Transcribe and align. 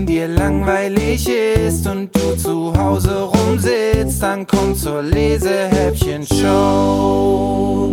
Wenn 0.00 0.06
dir 0.06 0.28
langweilig 0.28 1.28
ist 1.28 1.86
und 1.86 2.16
du 2.16 2.34
zu 2.34 2.72
Hause 2.74 3.20
rumsitzt, 3.20 4.22
dann 4.22 4.46
komm 4.46 4.74
zur 4.74 5.02
Lesehäppchen-Show. 5.02 7.90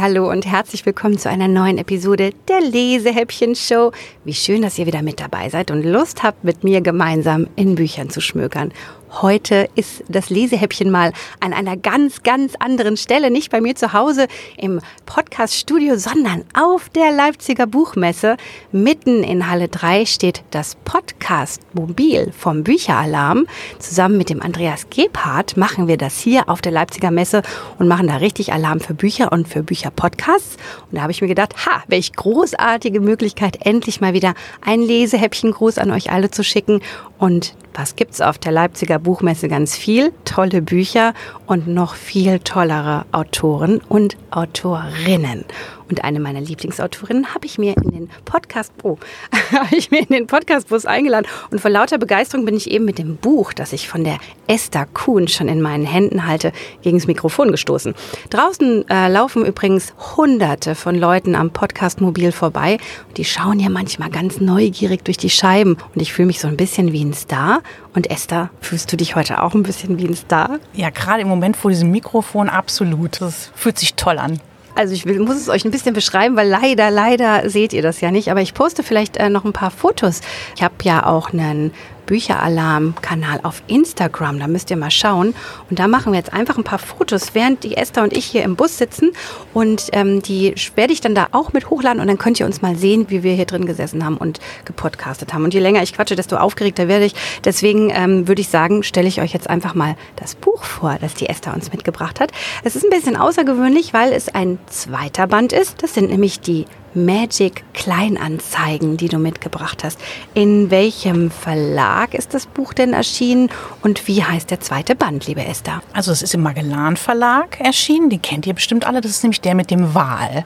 Hallo 0.00 0.30
und 0.30 0.46
herzlich 0.46 0.86
willkommen 0.86 1.18
zu 1.18 1.28
einer 1.28 1.48
neuen 1.48 1.78
Episode 1.78 2.30
der 2.48 2.60
Lesehäppchen 2.60 3.56
Show. 3.56 3.90
Wie 4.24 4.34
schön, 4.34 4.62
dass 4.62 4.78
ihr 4.78 4.86
wieder 4.86 5.02
mit 5.02 5.18
dabei 5.18 5.48
seid 5.48 5.72
und 5.72 5.82
Lust 5.82 6.22
habt, 6.22 6.44
mit 6.44 6.62
mir 6.62 6.80
gemeinsam 6.80 7.48
in 7.56 7.74
Büchern 7.74 8.08
zu 8.08 8.20
schmökern. 8.20 8.72
Heute 9.12 9.68
ist 9.74 10.04
das 10.08 10.30
Lesehäppchen 10.30 10.88
mal 10.88 11.12
an 11.40 11.52
einer 11.52 11.76
ganz, 11.76 12.22
ganz 12.22 12.54
anderen 12.60 12.96
Stelle, 12.96 13.32
nicht 13.32 13.50
bei 13.50 13.60
mir 13.60 13.74
zu 13.74 13.92
Hause 13.92 14.28
im 14.56 14.80
Podcaststudio, 15.04 15.96
sondern 15.98 16.44
auf 16.54 16.88
der 16.90 17.10
Leipziger 17.10 17.66
Buchmesse. 17.66 18.36
Mitten 18.70 19.24
in 19.24 19.50
Halle 19.50 19.66
3 19.66 20.06
steht 20.06 20.44
das 20.52 20.76
Podcast-Mobil 20.84 22.32
vom 22.38 22.62
Bücheralarm. 22.62 23.46
Zusammen 23.80 24.16
mit 24.16 24.30
dem 24.30 24.42
Andreas 24.42 24.86
Gebhardt 24.90 25.56
machen 25.56 25.88
wir 25.88 25.96
das 25.96 26.20
hier 26.20 26.48
auf 26.48 26.62
der 26.62 26.72
Leipziger 26.72 27.10
Messe 27.10 27.42
und 27.80 27.88
machen 27.88 28.06
da 28.06 28.16
richtig 28.16 28.52
Alarm 28.52 28.78
für 28.78 28.94
Bücher 28.94 29.32
und 29.32 29.48
für 29.48 29.64
Bücherpodcasts. 29.64 30.56
Und 30.88 30.96
da 30.96 31.02
habe 31.02 31.10
ich 31.10 31.20
mir 31.20 31.28
gedacht, 31.28 31.66
ha, 31.66 31.82
welch 31.88 32.12
großartige 32.12 33.00
Möglichkeit, 33.00 33.58
endlich 33.66 34.00
mal 34.00 34.14
wieder 34.14 34.34
ein 34.64 34.80
Lesehäppchen-Gruß 34.80 35.78
an 35.78 35.90
euch 35.90 36.12
alle 36.12 36.30
zu 36.30 36.44
schicken. 36.44 36.80
Und 37.18 37.54
was 37.80 37.96
gibt's 37.96 38.20
auf 38.20 38.36
der 38.36 38.52
Leipziger 38.52 38.98
Buchmesse? 38.98 39.48
Ganz 39.48 39.74
viel 39.74 40.12
tolle 40.26 40.60
Bücher 40.60 41.14
und 41.46 41.66
noch 41.66 41.94
viel 41.94 42.38
tollere 42.40 43.06
Autoren 43.10 43.80
und 43.88 44.18
Autorinnen. 44.30 45.46
Und 45.90 46.04
eine 46.04 46.20
meiner 46.20 46.40
Lieblingsautorinnen 46.40 47.34
habe 47.34 47.46
ich 47.46 47.58
mir 47.58 47.76
in 47.76 47.90
den 47.90 48.10
Podcast, 48.24 48.72
oh, 48.84 48.96
habe 49.52 49.76
ich 49.76 49.90
mir 49.90 49.98
in 50.00 50.06
den 50.06 50.26
Podcastbus 50.28 50.86
eingeladen. 50.86 51.26
Und 51.50 51.60
vor 51.60 51.70
lauter 51.70 51.98
Begeisterung 51.98 52.44
bin 52.44 52.56
ich 52.56 52.70
eben 52.70 52.84
mit 52.84 52.98
dem 52.98 53.16
Buch, 53.16 53.52
das 53.52 53.72
ich 53.72 53.88
von 53.88 54.04
der 54.04 54.18
Esther 54.46 54.86
Kuhn 54.86 55.26
schon 55.26 55.48
in 55.48 55.60
meinen 55.60 55.84
Händen 55.84 56.26
halte, 56.26 56.52
gegen 56.82 56.98
das 56.98 57.08
Mikrofon 57.08 57.50
gestoßen. 57.50 57.94
Draußen 58.30 58.88
äh, 58.88 59.08
laufen 59.08 59.44
übrigens 59.44 59.92
hunderte 60.16 60.76
von 60.76 60.94
Leuten 60.94 61.34
am 61.34 61.50
Podcastmobil 61.50 62.30
vorbei. 62.30 62.78
Und 63.08 63.18
die 63.18 63.24
schauen 63.24 63.58
ja 63.58 63.68
manchmal 63.68 64.10
ganz 64.10 64.40
neugierig 64.40 65.04
durch 65.04 65.16
die 65.16 65.30
Scheiben. 65.30 65.76
Und 65.94 66.00
ich 66.00 66.12
fühle 66.12 66.26
mich 66.26 66.38
so 66.38 66.46
ein 66.46 66.56
bisschen 66.56 66.92
wie 66.92 67.04
ein 67.04 67.14
Star. 67.14 67.62
Und 67.94 68.08
Esther, 68.08 68.50
fühlst 68.60 68.92
du 68.92 68.96
dich 68.96 69.16
heute 69.16 69.42
auch 69.42 69.54
ein 69.54 69.64
bisschen 69.64 69.98
wie 69.98 70.06
ein 70.06 70.14
Star? 70.14 70.60
Ja, 70.72 70.90
gerade 70.90 71.22
im 71.22 71.28
Moment 71.28 71.56
vor 71.56 71.72
diesem 71.72 71.90
Mikrofon 71.90 72.48
absolut. 72.48 73.20
Das 73.20 73.50
fühlt 73.56 73.78
sich 73.78 73.94
toll 73.94 74.18
an. 74.18 74.40
Also 74.74 74.94
ich 74.94 75.04
muss 75.04 75.36
es 75.36 75.48
euch 75.48 75.64
ein 75.64 75.70
bisschen 75.70 75.94
beschreiben, 75.94 76.36
weil 76.36 76.48
leider, 76.48 76.90
leider 76.90 77.48
seht 77.50 77.72
ihr 77.72 77.82
das 77.82 78.00
ja 78.00 78.10
nicht. 78.10 78.30
Aber 78.30 78.40
ich 78.40 78.54
poste 78.54 78.82
vielleicht 78.82 79.16
äh, 79.16 79.28
noch 79.28 79.44
ein 79.44 79.52
paar 79.52 79.70
Fotos. 79.70 80.20
Ich 80.56 80.62
habe 80.62 80.74
ja 80.82 81.06
auch 81.06 81.32
einen 81.32 81.72
Bücheralarm-Kanal 82.10 83.38
auf 83.44 83.62
Instagram. 83.68 84.40
Da 84.40 84.48
müsst 84.48 84.68
ihr 84.72 84.76
mal 84.76 84.90
schauen. 84.90 85.32
Und 85.70 85.78
da 85.78 85.86
machen 85.86 86.12
wir 86.12 86.18
jetzt 86.18 86.32
einfach 86.32 86.58
ein 86.58 86.64
paar 86.64 86.80
Fotos, 86.80 87.34
während 87.34 87.62
die 87.62 87.76
Esther 87.76 88.02
und 88.02 88.12
ich 88.12 88.26
hier 88.26 88.42
im 88.42 88.56
Bus 88.56 88.78
sitzen. 88.78 89.12
Und 89.54 89.90
ähm, 89.92 90.20
die 90.20 90.52
werde 90.74 90.92
ich 90.92 91.00
dann 91.00 91.14
da 91.14 91.28
auch 91.30 91.52
mit 91.52 91.70
hochladen. 91.70 92.00
Und 92.00 92.08
dann 92.08 92.18
könnt 92.18 92.40
ihr 92.40 92.46
uns 92.46 92.62
mal 92.62 92.74
sehen, 92.74 93.06
wie 93.10 93.22
wir 93.22 93.34
hier 93.34 93.44
drin 93.44 93.64
gesessen 93.64 94.04
haben 94.04 94.16
und 94.16 94.40
gepodcastet 94.64 95.32
haben. 95.32 95.44
Und 95.44 95.54
je 95.54 95.60
länger 95.60 95.84
ich 95.84 95.92
quatsche, 95.92 96.16
desto 96.16 96.36
aufgeregter 96.36 96.88
werde 96.88 97.04
ich. 97.04 97.14
Deswegen 97.44 97.90
ähm, 97.94 98.26
würde 98.26 98.40
ich 98.40 98.48
sagen, 98.48 98.82
stelle 98.82 99.06
ich 99.06 99.20
euch 99.20 99.32
jetzt 99.32 99.48
einfach 99.48 99.74
mal 99.74 99.94
das 100.16 100.34
Buch 100.34 100.64
vor, 100.64 100.98
das 101.00 101.14
die 101.14 101.28
Esther 101.28 101.54
uns 101.54 101.70
mitgebracht 101.70 102.18
hat. 102.18 102.32
Es 102.64 102.74
ist 102.74 102.82
ein 102.82 102.90
bisschen 102.90 103.16
außergewöhnlich, 103.16 103.94
weil 103.94 104.12
es 104.12 104.28
ein 104.28 104.58
zweiter 104.66 105.28
Band 105.28 105.52
ist. 105.52 105.80
Das 105.84 105.94
sind 105.94 106.10
nämlich 106.10 106.40
die 106.40 106.64
Magic 106.94 107.64
Kleinanzeigen, 107.74 108.96
die 108.96 109.08
du 109.08 109.18
mitgebracht 109.18 109.84
hast. 109.84 109.98
In 110.34 110.70
welchem 110.70 111.30
Verlag 111.30 112.14
ist 112.14 112.34
das 112.34 112.46
Buch 112.46 112.72
denn 112.72 112.92
erschienen 112.92 113.48
und 113.82 114.08
wie 114.08 114.24
heißt 114.24 114.50
der 114.50 114.60
zweite 114.60 114.94
Band, 114.94 115.26
liebe 115.26 115.44
Esther? 115.44 115.82
Also 115.92 116.12
es 116.12 116.22
ist 116.22 116.34
im 116.34 116.42
Magellan 116.42 116.96
Verlag 116.96 117.60
erschienen, 117.60 118.10
den 118.10 118.22
kennt 118.22 118.46
ihr 118.46 118.54
bestimmt 118.54 118.86
alle, 118.86 119.00
das 119.00 119.10
ist 119.12 119.22
nämlich 119.22 119.40
der 119.40 119.54
mit 119.54 119.70
dem 119.70 119.94
Wal. 119.94 120.44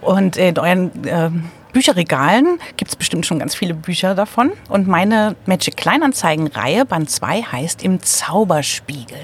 Und 0.00 0.36
in 0.36 0.58
euren 0.58 1.04
äh, 1.04 1.30
Bücherregalen 1.72 2.58
gibt 2.76 2.92
es 2.92 2.96
bestimmt 2.96 3.26
schon 3.26 3.38
ganz 3.40 3.54
viele 3.54 3.74
Bücher 3.74 4.14
davon. 4.14 4.52
Und 4.68 4.86
meine 4.86 5.34
Magic 5.44 5.76
Kleinanzeigen-Reihe, 5.76 6.86
Band 6.86 7.10
2, 7.10 7.42
heißt 7.42 7.82
Im 7.82 8.00
Zauberspiegel. 8.00 9.18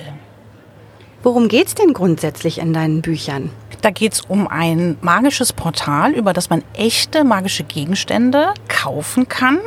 Worum 1.23 1.49
geht's 1.49 1.75
denn 1.75 1.93
grundsätzlich 1.93 2.59
in 2.59 2.73
deinen 2.73 3.03
Büchern? 3.03 3.51
Da 3.83 3.91
geht 3.91 4.13
es 4.13 4.21
um 4.21 4.47
ein 4.47 4.99
magisches 5.01 5.53
Portal, 5.53 6.13
über 6.13 6.33
das 6.33 6.51
man 6.51 6.63
echte 6.75 7.25
magische 7.25 7.65
Gegenstände 7.65 8.53
kaufen 8.81 9.29
kann. 9.29 9.59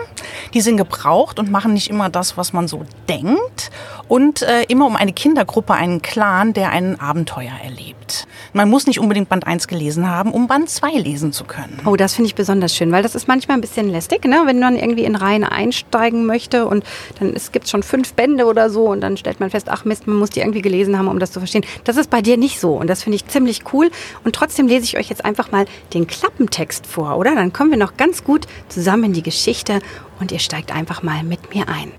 Die 0.54 0.62
sind 0.62 0.78
gebraucht 0.78 1.40
und 1.40 1.52
machen 1.52 1.74
nicht 1.74 1.90
immer 1.90 2.10
das, 2.10 2.38
was 2.38 2.54
man 2.54 2.68
so 2.68 2.84
denkt. 3.08 3.70
Und 4.08 4.42
äh, 4.42 4.64
immer 4.64 4.86
um 4.86 4.96
eine 4.96 5.14
Kindergruppe, 5.14 5.74
einen 5.74 6.02
Clan, 6.02 6.54
der 6.54 6.70
ein 6.70 7.00
Abenteuer 7.00 7.54
erlebt. 7.64 8.28
Man 8.54 8.70
muss 8.70 8.86
nicht 8.86 9.00
unbedingt 9.00 9.30
Band 9.30 9.48
1 9.48 9.68
gelesen 9.68 10.10
haben, 10.10 10.32
um 10.32 10.48
Band 10.48 10.70
2 10.70 10.92
lesen 10.94 11.32
zu 11.32 11.44
können. 11.44 11.80
Oh, 11.86 11.96
das 11.96 12.14
finde 12.14 12.28
ich 12.28 12.36
besonders 12.36 12.76
schön, 12.76 12.92
weil 12.92 13.02
das 13.02 13.16
ist 13.16 13.28
manchmal 13.28 13.58
ein 13.58 13.62
bisschen 13.62 13.90
lästig, 13.90 14.26
ne? 14.26 14.44
wenn 14.46 14.60
man 14.60 14.76
irgendwie 14.76 15.06
in 15.06 15.16
Reihen 15.16 15.44
einsteigen 15.44 16.26
möchte 16.26 16.66
und 16.66 16.84
dann 17.20 17.34
es 17.34 17.52
gibt 17.52 17.68
schon 17.68 17.82
fünf 17.82 18.14
Bände 18.14 18.46
oder 18.46 18.70
so 18.70 18.90
und 18.90 19.02
dann 19.02 19.18
stellt 19.18 19.40
man 19.40 19.50
fest, 19.50 19.68
ach 19.70 19.86
Mist, 19.86 20.06
man 20.06 20.18
muss 20.18 20.30
die 20.30 20.42
irgendwie 20.42 20.62
gelesen 20.62 20.98
haben, 20.98 21.08
um 21.08 21.20
das 21.20 21.32
zu 21.32 21.40
verstehen. 21.40 21.66
Das 21.84 21.98
ist 21.98 22.10
bei 22.10 22.22
dir 22.22 22.38
nicht 22.38 22.60
so 22.60 22.76
und 22.76 22.88
das 22.88 23.04
finde 23.04 23.16
ich 23.16 23.28
ziemlich 23.28 23.62
cool. 23.74 23.90
Und 24.24 24.36
trotzdem 24.36 24.68
lese 24.68 24.86
ich 24.86 24.98
euch 24.98 25.10
jetzt 25.10 25.26
einfach 25.26 25.52
mal 25.52 25.66
den 25.94 26.08
Klappentext 26.08 26.86
vor, 26.86 27.18
oder? 27.18 27.36
Dann 27.36 27.54
kommen 27.54 27.72
wir 27.72 27.78
noch 27.78 27.98
ganz 27.98 28.24
gut 28.24 28.48
zusammen 28.70 29.03
in 29.04 29.14
die 29.14 29.24
Geschichte 29.24 29.82
und 30.20 30.32
ihr 30.32 30.40
steigt 30.40 30.74
einfach 30.74 31.04
mal 31.04 31.24
mit 31.24 31.54
mir 31.54 31.68
ein. 31.68 31.92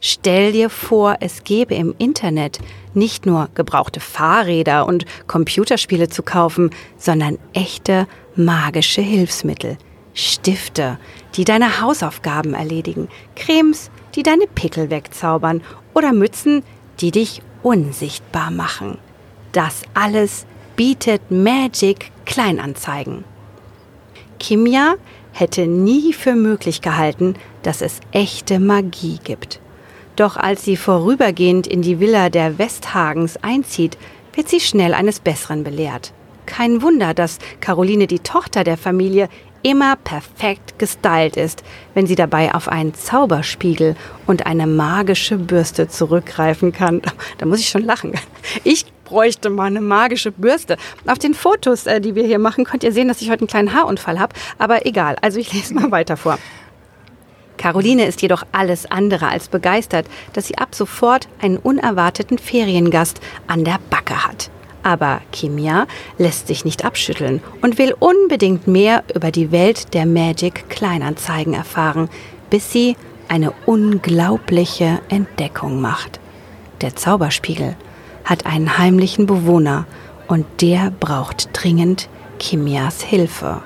Stell 0.00 0.52
dir 0.52 0.70
vor, 0.70 1.16
es 1.20 1.42
gäbe 1.42 1.74
im 1.74 1.94
Internet 1.98 2.60
nicht 2.94 3.26
nur 3.26 3.48
gebrauchte 3.54 3.98
Fahrräder 3.98 4.86
und 4.86 5.06
Computerspiele 5.26 6.08
zu 6.08 6.22
kaufen, 6.22 6.70
sondern 6.96 7.38
echte 7.52 8.06
magische 8.36 9.02
Hilfsmittel. 9.02 9.76
Stifte, 10.14 10.98
die 11.34 11.44
deine 11.44 11.80
Hausaufgaben 11.80 12.54
erledigen, 12.54 13.08
Cremes, 13.36 13.90
die 14.14 14.22
deine 14.22 14.46
Pickel 14.46 14.90
wegzaubern 14.90 15.62
oder 15.94 16.12
Mützen, 16.12 16.62
die 17.00 17.10
dich 17.10 17.42
unsichtbar 17.62 18.50
machen. 18.50 18.98
Das 19.52 19.82
alles 19.94 20.46
bietet 20.76 21.30
Magic 21.30 22.10
Kleinanzeigen. 22.24 23.24
Kimia 24.38 24.94
hätte 25.32 25.66
nie 25.66 26.12
für 26.12 26.34
möglich 26.34 26.82
gehalten, 26.82 27.34
dass 27.62 27.80
es 27.82 28.00
echte 28.12 28.58
Magie 28.58 29.18
gibt. 29.22 29.60
Doch 30.16 30.36
als 30.36 30.64
sie 30.64 30.76
vorübergehend 30.76 31.66
in 31.66 31.82
die 31.82 32.00
Villa 32.00 32.28
der 32.28 32.58
Westhagens 32.58 33.36
einzieht, 33.42 33.96
wird 34.34 34.48
sie 34.48 34.60
schnell 34.60 34.94
eines 34.94 35.20
Besseren 35.20 35.64
belehrt. 35.64 36.12
Kein 36.46 36.82
Wunder, 36.82 37.14
dass 37.14 37.38
Caroline, 37.60 38.06
die 38.06 38.20
Tochter 38.20 38.64
der 38.64 38.76
Familie, 38.76 39.28
immer 39.62 39.96
perfekt 39.96 40.78
gestylt 40.78 41.36
ist, 41.36 41.62
wenn 41.94 42.06
sie 42.06 42.14
dabei 42.14 42.54
auf 42.54 42.68
einen 42.68 42.94
Zauberspiegel 42.94 43.96
und 44.26 44.46
eine 44.46 44.66
magische 44.66 45.36
Bürste 45.36 45.88
zurückgreifen 45.88 46.72
kann. 46.72 47.02
Da 47.38 47.46
muss 47.46 47.60
ich 47.60 47.68
schon 47.68 47.84
lachen. 47.84 48.12
Ich 48.64 48.86
bräuchte 49.08 49.48
mal 49.48 49.64
eine 49.64 49.80
magische 49.80 50.32
Bürste. 50.32 50.76
Auf 51.06 51.18
den 51.18 51.32
Fotos, 51.32 51.86
äh, 51.86 52.00
die 52.00 52.14
wir 52.14 52.24
hier 52.24 52.38
machen, 52.38 52.64
könnt 52.64 52.84
ihr 52.84 52.92
sehen, 52.92 53.08
dass 53.08 53.22
ich 53.22 53.30
heute 53.30 53.40
einen 53.40 53.48
kleinen 53.48 53.74
Haarunfall 53.74 54.18
habe. 54.18 54.34
Aber 54.58 54.84
egal, 54.84 55.16
also 55.22 55.38
ich 55.40 55.52
lese 55.52 55.74
mal 55.74 55.90
weiter 55.90 56.16
vor. 56.16 56.38
Caroline 57.56 58.04
ist 58.04 58.22
jedoch 58.22 58.44
alles 58.52 58.88
andere 58.90 59.28
als 59.28 59.48
begeistert, 59.48 60.06
dass 60.34 60.46
sie 60.46 60.58
ab 60.58 60.74
sofort 60.74 61.26
einen 61.40 61.56
unerwarteten 61.56 62.38
Feriengast 62.38 63.20
an 63.46 63.64
der 63.64 63.78
Backe 63.90 64.24
hat. 64.24 64.50
Aber 64.82 65.22
Kimia 65.32 65.86
lässt 66.18 66.46
sich 66.46 66.64
nicht 66.64 66.84
abschütteln 66.84 67.42
und 67.62 67.78
will 67.78 67.94
unbedingt 67.98 68.68
mehr 68.68 69.02
über 69.14 69.32
die 69.32 69.50
Welt 69.50 69.92
der 69.94 70.06
Magic 70.06 70.68
Kleinanzeigen 70.68 71.54
erfahren, 71.54 72.08
bis 72.48 72.72
sie 72.72 72.96
eine 73.28 73.52
unglaubliche 73.66 75.00
Entdeckung 75.08 75.80
macht. 75.80 76.20
Der 76.80 76.94
Zauberspiegel 76.94 77.74
hat 78.28 78.44
einen 78.44 78.76
heimlichen 78.76 79.24
Bewohner 79.26 79.86
und 80.26 80.44
der 80.60 80.92
braucht 81.00 81.48
dringend 81.54 82.08
Kimias 82.38 83.02
Hilfe. 83.02 83.62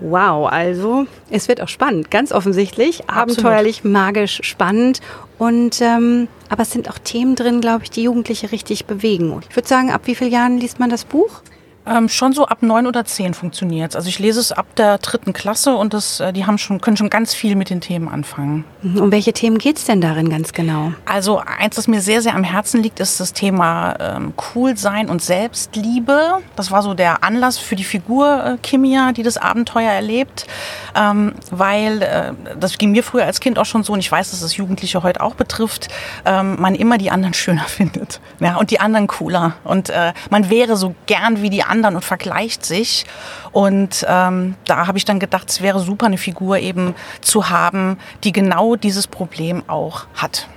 Wow, 0.00 0.46
also 0.52 1.06
es 1.30 1.48
wird 1.48 1.60
auch 1.60 1.68
spannend, 1.68 2.10
ganz 2.10 2.30
offensichtlich, 2.30 3.08
Absolut. 3.08 3.38
abenteuerlich, 3.38 3.82
magisch, 3.84 4.40
spannend 4.44 5.00
und 5.38 5.80
ähm, 5.80 6.28
aber 6.50 6.62
es 6.62 6.70
sind 6.70 6.88
auch 6.88 6.98
Themen 6.98 7.34
drin, 7.34 7.60
glaube 7.60 7.84
ich, 7.84 7.90
die 7.90 8.02
Jugendliche 8.02 8.52
richtig 8.52 8.84
bewegen. 8.84 9.40
Ich 9.48 9.56
würde 9.56 9.66
sagen, 9.66 9.90
ab 9.90 10.02
wie 10.04 10.14
vielen 10.14 10.30
Jahren 10.30 10.58
liest 10.58 10.78
man 10.78 10.90
das 10.90 11.04
Buch? 11.04 11.40
Ähm, 11.88 12.08
schon 12.08 12.32
so 12.32 12.46
ab 12.46 12.62
neun 12.62 12.86
oder 12.86 13.04
zehn 13.04 13.34
funktioniert 13.34 13.96
Also 13.96 14.08
ich 14.08 14.18
lese 14.18 14.40
es 14.40 14.52
ab 14.52 14.66
der 14.76 14.98
dritten 14.98 15.32
Klasse 15.32 15.74
und 15.74 15.94
das, 15.94 16.20
äh, 16.20 16.32
die 16.32 16.46
haben 16.46 16.58
schon, 16.58 16.80
können 16.80 16.96
schon 16.96 17.10
ganz 17.10 17.34
viel 17.34 17.56
mit 17.56 17.70
den 17.70 17.80
Themen 17.80 18.08
anfangen. 18.08 18.64
Mhm. 18.82 19.00
Um 19.00 19.12
welche 19.12 19.32
Themen 19.32 19.58
geht 19.58 19.78
es 19.78 19.84
denn 19.84 20.00
darin 20.00 20.28
ganz 20.28 20.52
genau? 20.52 20.92
Also 21.06 21.40
eins, 21.44 21.76
das 21.76 21.88
mir 21.88 22.00
sehr, 22.00 22.20
sehr 22.22 22.34
am 22.34 22.44
Herzen 22.44 22.82
liegt, 22.82 23.00
ist 23.00 23.20
das 23.20 23.32
Thema 23.32 23.96
ähm, 23.98 24.34
Cool 24.54 24.76
sein 24.76 25.08
und 25.08 25.22
Selbstliebe. 25.22 26.40
Das 26.56 26.70
war 26.70 26.82
so 26.82 26.94
der 26.94 27.24
Anlass 27.24 27.58
für 27.58 27.76
die 27.76 27.84
Figur 27.84 28.44
äh, 28.44 28.56
Kimia, 28.62 29.12
die 29.12 29.22
das 29.22 29.36
Abenteuer 29.38 29.90
erlebt. 29.90 30.46
Ähm, 30.94 31.32
weil, 31.50 32.02
äh, 32.02 32.32
das 32.58 32.78
ging 32.78 32.90
mir 32.92 33.02
früher 33.02 33.24
als 33.24 33.40
Kind 33.40 33.58
auch 33.58 33.66
schon 33.66 33.82
so 33.82 33.92
und 33.92 34.00
ich 34.00 34.10
weiß, 34.10 34.30
dass 34.30 34.40
es 34.40 34.42
das 34.42 34.56
Jugendliche 34.56 35.02
heute 35.02 35.20
auch 35.22 35.34
betrifft, 35.34 35.88
ähm, 36.24 36.60
man 36.60 36.74
immer 36.74 36.98
die 36.98 37.10
anderen 37.10 37.34
schöner 37.34 37.64
findet. 37.66 38.20
Ja, 38.40 38.56
und 38.56 38.70
die 38.70 38.80
anderen 38.80 39.06
cooler. 39.06 39.54
Und 39.64 39.90
äh, 39.90 40.12
man 40.30 40.50
wäre 40.50 40.76
so 40.76 40.94
gern 41.06 41.42
wie 41.42 41.50
die 41.50 41.62
anderen 41.62 41.77
anderen 41.78 41.96
und 41.96 42.04
vergleicht 42.04 42.64
sich. 42.64 43.06
Und 43.52 44.04
ähm, 44.08 44.56
da 44.66 44.86
habe 44.86 44.98
ich 44.98 45.04
dann 45.04 45.18
gedacht, 45.18 45.48
es 45.48 45.62
wäre 45.62 45.80
super, 45.80 46.06
eine 46.06 46.18
Figur 46.18 46.58
eben 46.58 46.94
zu 47.20 47.50
haben, 47.50 47.98
die 48.24 48.32
genau 48.32 48.76
dieses 48.76 49.06
Problem 49.06 49.62
auch 49.68 50.06
hat. 50.14 50.48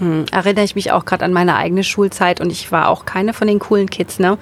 Hm, 0.00 0.26
erinnere 0.32 0.64
ich 0.64 0.74
mich 0.74 0.90
auch 0.90 1.04
gerade 1.04 1.24
an 1.24 1.32
meine 1.32 1.54
eigene 1.54 1.84
Schulzeit 1.84 2.40
und 2.40 2.50
ich 2.50 2.72
war 2.72 2.88
auch 2.88 3.04
keine 3.04 3.32
von 3.32 3.46
den 3.46 3.60
coolen 3.60 3.88
Kids, 3.88 4.18
ne? 4.18 4.38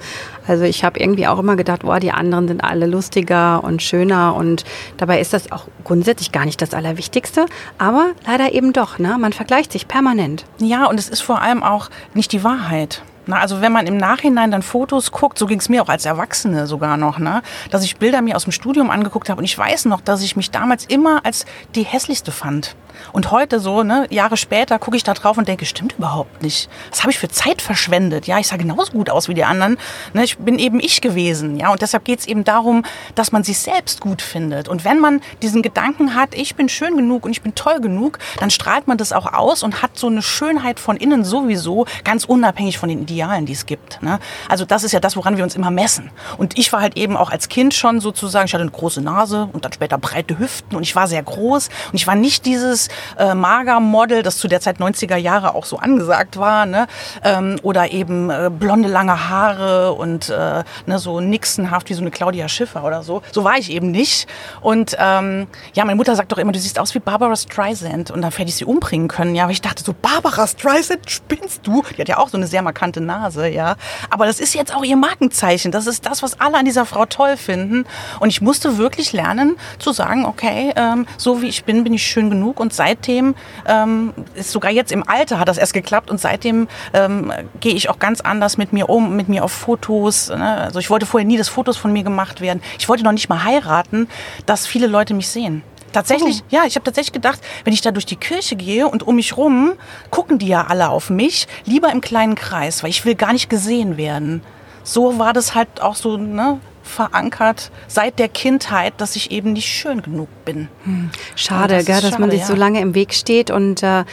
Also 0.47 0.63
ich 0.63 0.83
habe 0.83 0.99
irgendwie 0.99 1.27
auch 1.27 1.37
immer 1.37 1.55
gedacht, 1.55 1.83
boah, 1.83 1.99
die 1.99 2.11
anderen 2.11 2.47
sind 2.47 2.63
alle 2.63 2.87
lustiger 2.87 3.63
und 3.63 3.83
schöner 3.83 4.35
und 4.35 4.65
dabei 4.97 5.19
ist 5.19 5.31
das 5.31 5.51
auch 5.51 5.67
grundsätzlich 5.83 6.31
gar 6.31 6.45
nicht 6.45 6.59
das 6.59 6.73
Allerwichtigste, 6.73 7.45
aber 7.77 8.13
leider 8.25 8.53
eben 8.53 8.73
doch, 8.73 8.97
ne? 8.97 9.15
Man 9.19 9.31
vergleicht 9.31 9.71
sich 9.71 9.87
permanent. 9.87 10.45
Ja, 10.57 10.87
und 10.87 10.99
es 10.99 11.07
ist 11.07 11.21
vor 11.21 11.43
allem 11.43 11.61
auch 11.61 11.91
nicht 12.15 12.31
die 12.31 12.43
Wahrheit. 12.43 13.03
Na, 13.25 13.39
also 13.39 13.61
wenn 13.61 13.71
man 13.71 13.87
im 13.87 13.97
Nachhinein 13.97 14.51
dann 14.51 14.61
Fotos 14.61 15.11
guckt, 15.11 15.37
so 15.37 15.45
ging 15.45 15.59
es 15.59 15.69
mir 15.69 15.81
auch 15.81 15.89
als 15.89 16.05
Erwachsene 16.05 16.67
sogar 16.67 16.97
noch, 16.97 17.19
ne, 17.19 17.41
dass 17.71 17.83
ich 17.83 17.97
Bilder 17.97 18.21
mir 18.21 18.35
aus 18.35 18.43
dem 18.43 18.51
Studium 18.51 18.89
angeguckt 18.89 19.29
habe 19.29 19.39
und 19.39 19.45
ich 19.45 19.57
weiß 19.57 19.85
noch, 19.85 20.01
dass 20.01 20.21
ich 20.21 20.35
mich 20.35 20.51
damals 20.51 20.85
immer 20.85 21.25
als 21.25 21.45
die 21.75 21.83
hässlichste 21.83 22.31
fand. 22.31 22.75
Und 23.11 23.31
heute 23.31 23.59
so, 23.59 23.83
ne, 23.83 24.07
Jahre 24.09 24.37
später, 24.37 24.79
gucke 24.79 24.97
ich 24.97 25.03
da 25.03 25.13
drauf 25.13 25.37
und 25.37 25.47
denke, 25.47 25.65
stimmt 25.65 25.95
überhaupt 25.97 26.41
nicht. 26.41 26.69
Was 26.89 27.01
habe 27.01 27.11
ich 27.11 27.17
für 27.17 27.29
Zeit 27.29 27.61
verschwendet? 27.61 28.27
Ja, 28.27 28.39
ich 28.39 28.47
sah 28.47 28.57
genauso 28.57 28.91
gut 28.91 29.09
aus 29.09 29.27
wie 29.27 29.33
die 29.33 29.43
anderen. 29.43 29.77
Ne, 30.13 30.23
ich 30.23 30.37
bin 30.37 30.59
eben 30.59 30.79
ich 30.79 31.01
gewesen. 31.01 31.57
Ja, 31.57 31.71
und 31.71 31.81
deshalb 31.81 32.05
geht 32.05 32.19
es 32.19 32.27
eben 32.27 32.43
darum, 32.43 32.83
dass 33.15 33.31
man 33.31 33.43
sich 33.43 33.59
selbst 33.59 34.01
gut 34.01 34.21
findet. 34.21 34.69
Und 34.69 34.85
wenn 34.85 34.99
man 34.99 35.21
diesen 35.41 35.61
Gedanken 35.61 36.15
hat, 36.15 36.35
ich 36.35 36.55
bin 36.55 36.69
schön 36.69 36.95
genug 36.95 37.25
und 37.25 37.31
ich 37.31 37.41
bin 37.41 37.55
toll 37.55 37.79
genug, 37.81 38.19
dann 38.39 38.49
strahlt 38.49 38.87
man 38.87 38.97
das 38.97 39.13
auch 39.13 39.33
aus 39.33 39.63
und 39.63 39.81
hat 39.81 39.97
so 39.97 40.07
eine 40.07 40.21
Schönheit 40.21 40.79
von 40.79 40.97
innen 40.97 41.23
sowieso, 41.23 41.85
ganz 42.03 42.25
unabhängig 42.25 42.77
von 42.77 42.89
den 42.89 42.99
Idealen, 43.13 43.45
die 43.45 43.53
es 43.53 43.65
gibt. 43.65 44.01
Ne? 44.01 44.19
Also 44.49 44.65
das 44.65 44.83
ist 44.83 44.91
ja 44.91 44.99
das, 44.99 45.15
woran 45.15 45.37
wir 45.37 45.43
uns 45.43 45.55
immer 45.55 45.71
messen. 45.71 46.09
Und 46.37 46.57
ich 46.57 46.73
war 46.73 46.81
halt 46.81 46.97
eben 46.97 47.15
auch 47.15 47.29
als 47.29 47.47
Kind 47.47 47.73
schon 47.73 47.99
sozusagen, 47.99 48.45
ich 48.45 48.53
hatte 48.53 48.63
eine 48.63 48.71
große 48.71 49.01
Nase 49.01 49.49
und 49.53 49.65
dann 49.65 49.73
später 49.73 49.97
breite 49.97 50.39
Hüften 50.39 50.75
und 50.75 50.83
ich 50.83 50.95
war 50.95 51.07
sehr 51.07 51.21
groß 51.21 51.69
und 51.91 51.95
ich 51.95 52.07
war 52.07 52.15
nicht 52.15 52.45
dieses 52.45 52.89
äh, 53.17 53.33
Mager-Model, 53.33 54.23
das 54.23 54.37
zu 54.37 54.47
der 54.47 54.61
Zeit 54.61 54.77
90er 54.79 55.15
Jahre 55.17 55.55
auch 55.55 55.65
so 55.65 55.77
angesagt 55.77 56.37
war, 56.37 56.65
ne? 56.65 56.87
Ähm, 57.23 57.57
oder 57.61 57.91
eben 57.91 58.29
äh, 58.29 58.49
blonde, 58.51 58.89
lange 58.89 59.29
Haare 59.29 59.93
und 59.93 60.29
äh, 60.29 60.63
ne, 60.85 60.99
so 60.99 61.19
nixenhaft 61.19 61.89
wie 61.89 61.93
so 61.93 62.01
eine 62.01 62.11
Claudia 62.11 62.47
Schiffer 62.47 62.83
oder 62.83 63.03
so. 63.03 63.21
So 63.31 63.43
war 63.43 63.57
ich 63.57 63.71
eben 63.71 63.91
nicht. 63.91 64.27
Und 64.61 64.95
ähm, 64.99 65.47
ja, 65.73 65.85
meine 65.85 65.95
Mutter 65.95 66.15
sagt 66.15 66.31
doch 66.31 66.37
immer, 66.37 66.51
du 66.51 66.59
siehst 66.59 66.79
aus 66.79 66.93
wie 66.95 66.99
Barbara 66.99 67.35
Streisand. 67.35 68.11
Und 68.11 68.21
dann 68.21 68.31
hätte 68.31 68.49
ich 68.49 68.55
sie 68.55 68.65
umbringen 68.65 69.07
können. 69.07 69.35
Ja, 69.35 69.43
aber 69.43 69.51
ich 69.51 69.61
dachte 69.61 69.83
so, 69.83 69.93
Barbara 69.93 70.47
Streisand, 70.47 71.09
spinnst 71.09 71.65
du? 71.65 71.83
Die 71.95 72.01
hat 72.01 72.09
ja 72.09 72.17
auch 72.17 72.29
so 72.29 72.37
eine 72.37 72.47
sehr 72.47 72.61
markante 72.61 73.01
Nase, 73.05 73.47
ja. 73.47 73.75
Aber 74.09 74.25
das 74.25 74.39
ist 74.39 74.53
jetzt 74.53 74.75
auch 74.75 74.83
ihr 74.83 74.97
Markenzeichen. 74.97 75.71
Das 75.71 75.87
ist 75.87 76.05
das, 76.05 76.23
was 76.23 76.39
alle 76.39 76.57
an 76.57 76.65
dieser 76.65 76.85
Frau 76.85 77.05
toll 77.05 77.37
finden. 77.37 77.85
Und 78.19 78.29
ich 78.29 78.41
musste 78.41 78.77
wirklich 78.77 79.13
lernen 79.13 79.57
zu 79.79 79.91
sagen, 79.91 80.25
okay, 80.25 80.73
ähm, 80.75 81.05
so 81.17 81.41
wie 81.41 81.47
ich 81.47 81.65
bin, 81.65 81.83
bin 81.83 81.93
ich 81.93 82.05
schön 82.05 82.29
genug 82.29 82.59
und 82.59 82.73
seitdem 82.73 83.35
ähm, 83.67 84.13
ist 84.35 84.51
sogar 84.51 84.71
jetzt 84.71 84.91
im 84.91 85.07
Alter 85.07 85.39
hat 85.39 85.47
das 85.47 85.57
erst 85.57 85.73
geklappt 85.73 86.09
und 86.09 86.19
seitdem 86.19 86.67
ähm, 86.93 87.31
gehe 87.59 87.73
ich 87.73 87.89
auch 87.89 87.99
ganz 87.99 88.21
anders 88.21 88.57
mit 88.57 88.73
mir 88.73 88.89
um, 88.89 89.15
mit 89.15 89.29
mir 89.29 89.43
auf 89.43 89.51
Fotos. 89.51 90.29
Ne? 90.29 90.57
Also 90.57 90.79
ich 90.79 90.89
wollte 90.89 91.05
vorher 91.05 91.27
nie, 91.27 91.37
dass 91.37 91.49
Fotos 91.49 91.77
von 91.77 91.91
mir 91.93 92.03
gemacht 92.03 92.41
werden. 92.41 92.61
Ich 92.79 92.89
wollte 92.89 93.03
noch 93.03 93.11
nicht 93.11 93.29
mal 93.29 93.43
heiraten, 93.43 94.07
dass 94.45 94.67
viele 94.67 94.87
Leute 94.87 95.13
mich 95.13 95.29
sehen. 95.29 95.63
Tatsächlich, 95.93 96.41
oh. 96.41 96.45
ja, 96.49 96.63
ich 96.65 96.75
habe 96.75 96.83
tatsächlich 96.83 97.13
gedacht, 97.13 97.39
wenn 97.63 97.73
ich 97.73 97.81
da 97.81 97.91
durch 97.91 98.05
die 98.05 98.15
Kirche 98.15 98.55
gehe 98.55 98.87
und 98.87 99.03
um 99.03 99.15
mich 99.15 99.37
rum 99.37 99.73
gucken 100.09 100.39
die 100.39 100.47
ja 100.47 100.65
alle 100.67 100.89
auf 100.89 101.09
mich, 101.09 101.47
lieber 101.65 101.91
im 101.91 102.01
kleinen 102.01 102.35
Kreis, 102.35 102.83
weil 102.83 102.89
ich 102.89 103.05
will 103.05 103.15
gar 103.15 103.31
nicht 103.31 103.49
gesehen 103.49 103.95
werden. 103.95 104.41
So 104.83 105.17
war 105.19 105.31
das 105.31 105.55
halt 105.55 105.81
auch 105.81 105.95
so, 105.95 106.17
ne, 106.17 106.59
verankert 106.83 107.71
seit 107.87 108.19
der 108.19 108.27
Kindheit, 108.27 108.93
dass 108.97 109.15
ich 109.15 109.31
eben 109.31 109.53
nicht 109.53 109.67
schön 109.67 110.01
genug 110.01 110.27
bin. 110.45 110.67
Hm. 110.83 111.09
Schade, 111.35 111.77
das 111.77 111.85
gell, 111.85 112.01
dass 112.01 112.11
schade, 112.11 112.21
man 112.21 112.31
sich 112.31 112.41
ja. 112.41 112.45
so 112.45 112.55
lange 112.55 112.81
im 112.81 112.93
Weg 112.93 113.13
steht 113.13 113.49
und 113.49 113.81
äh, 113.81 114.03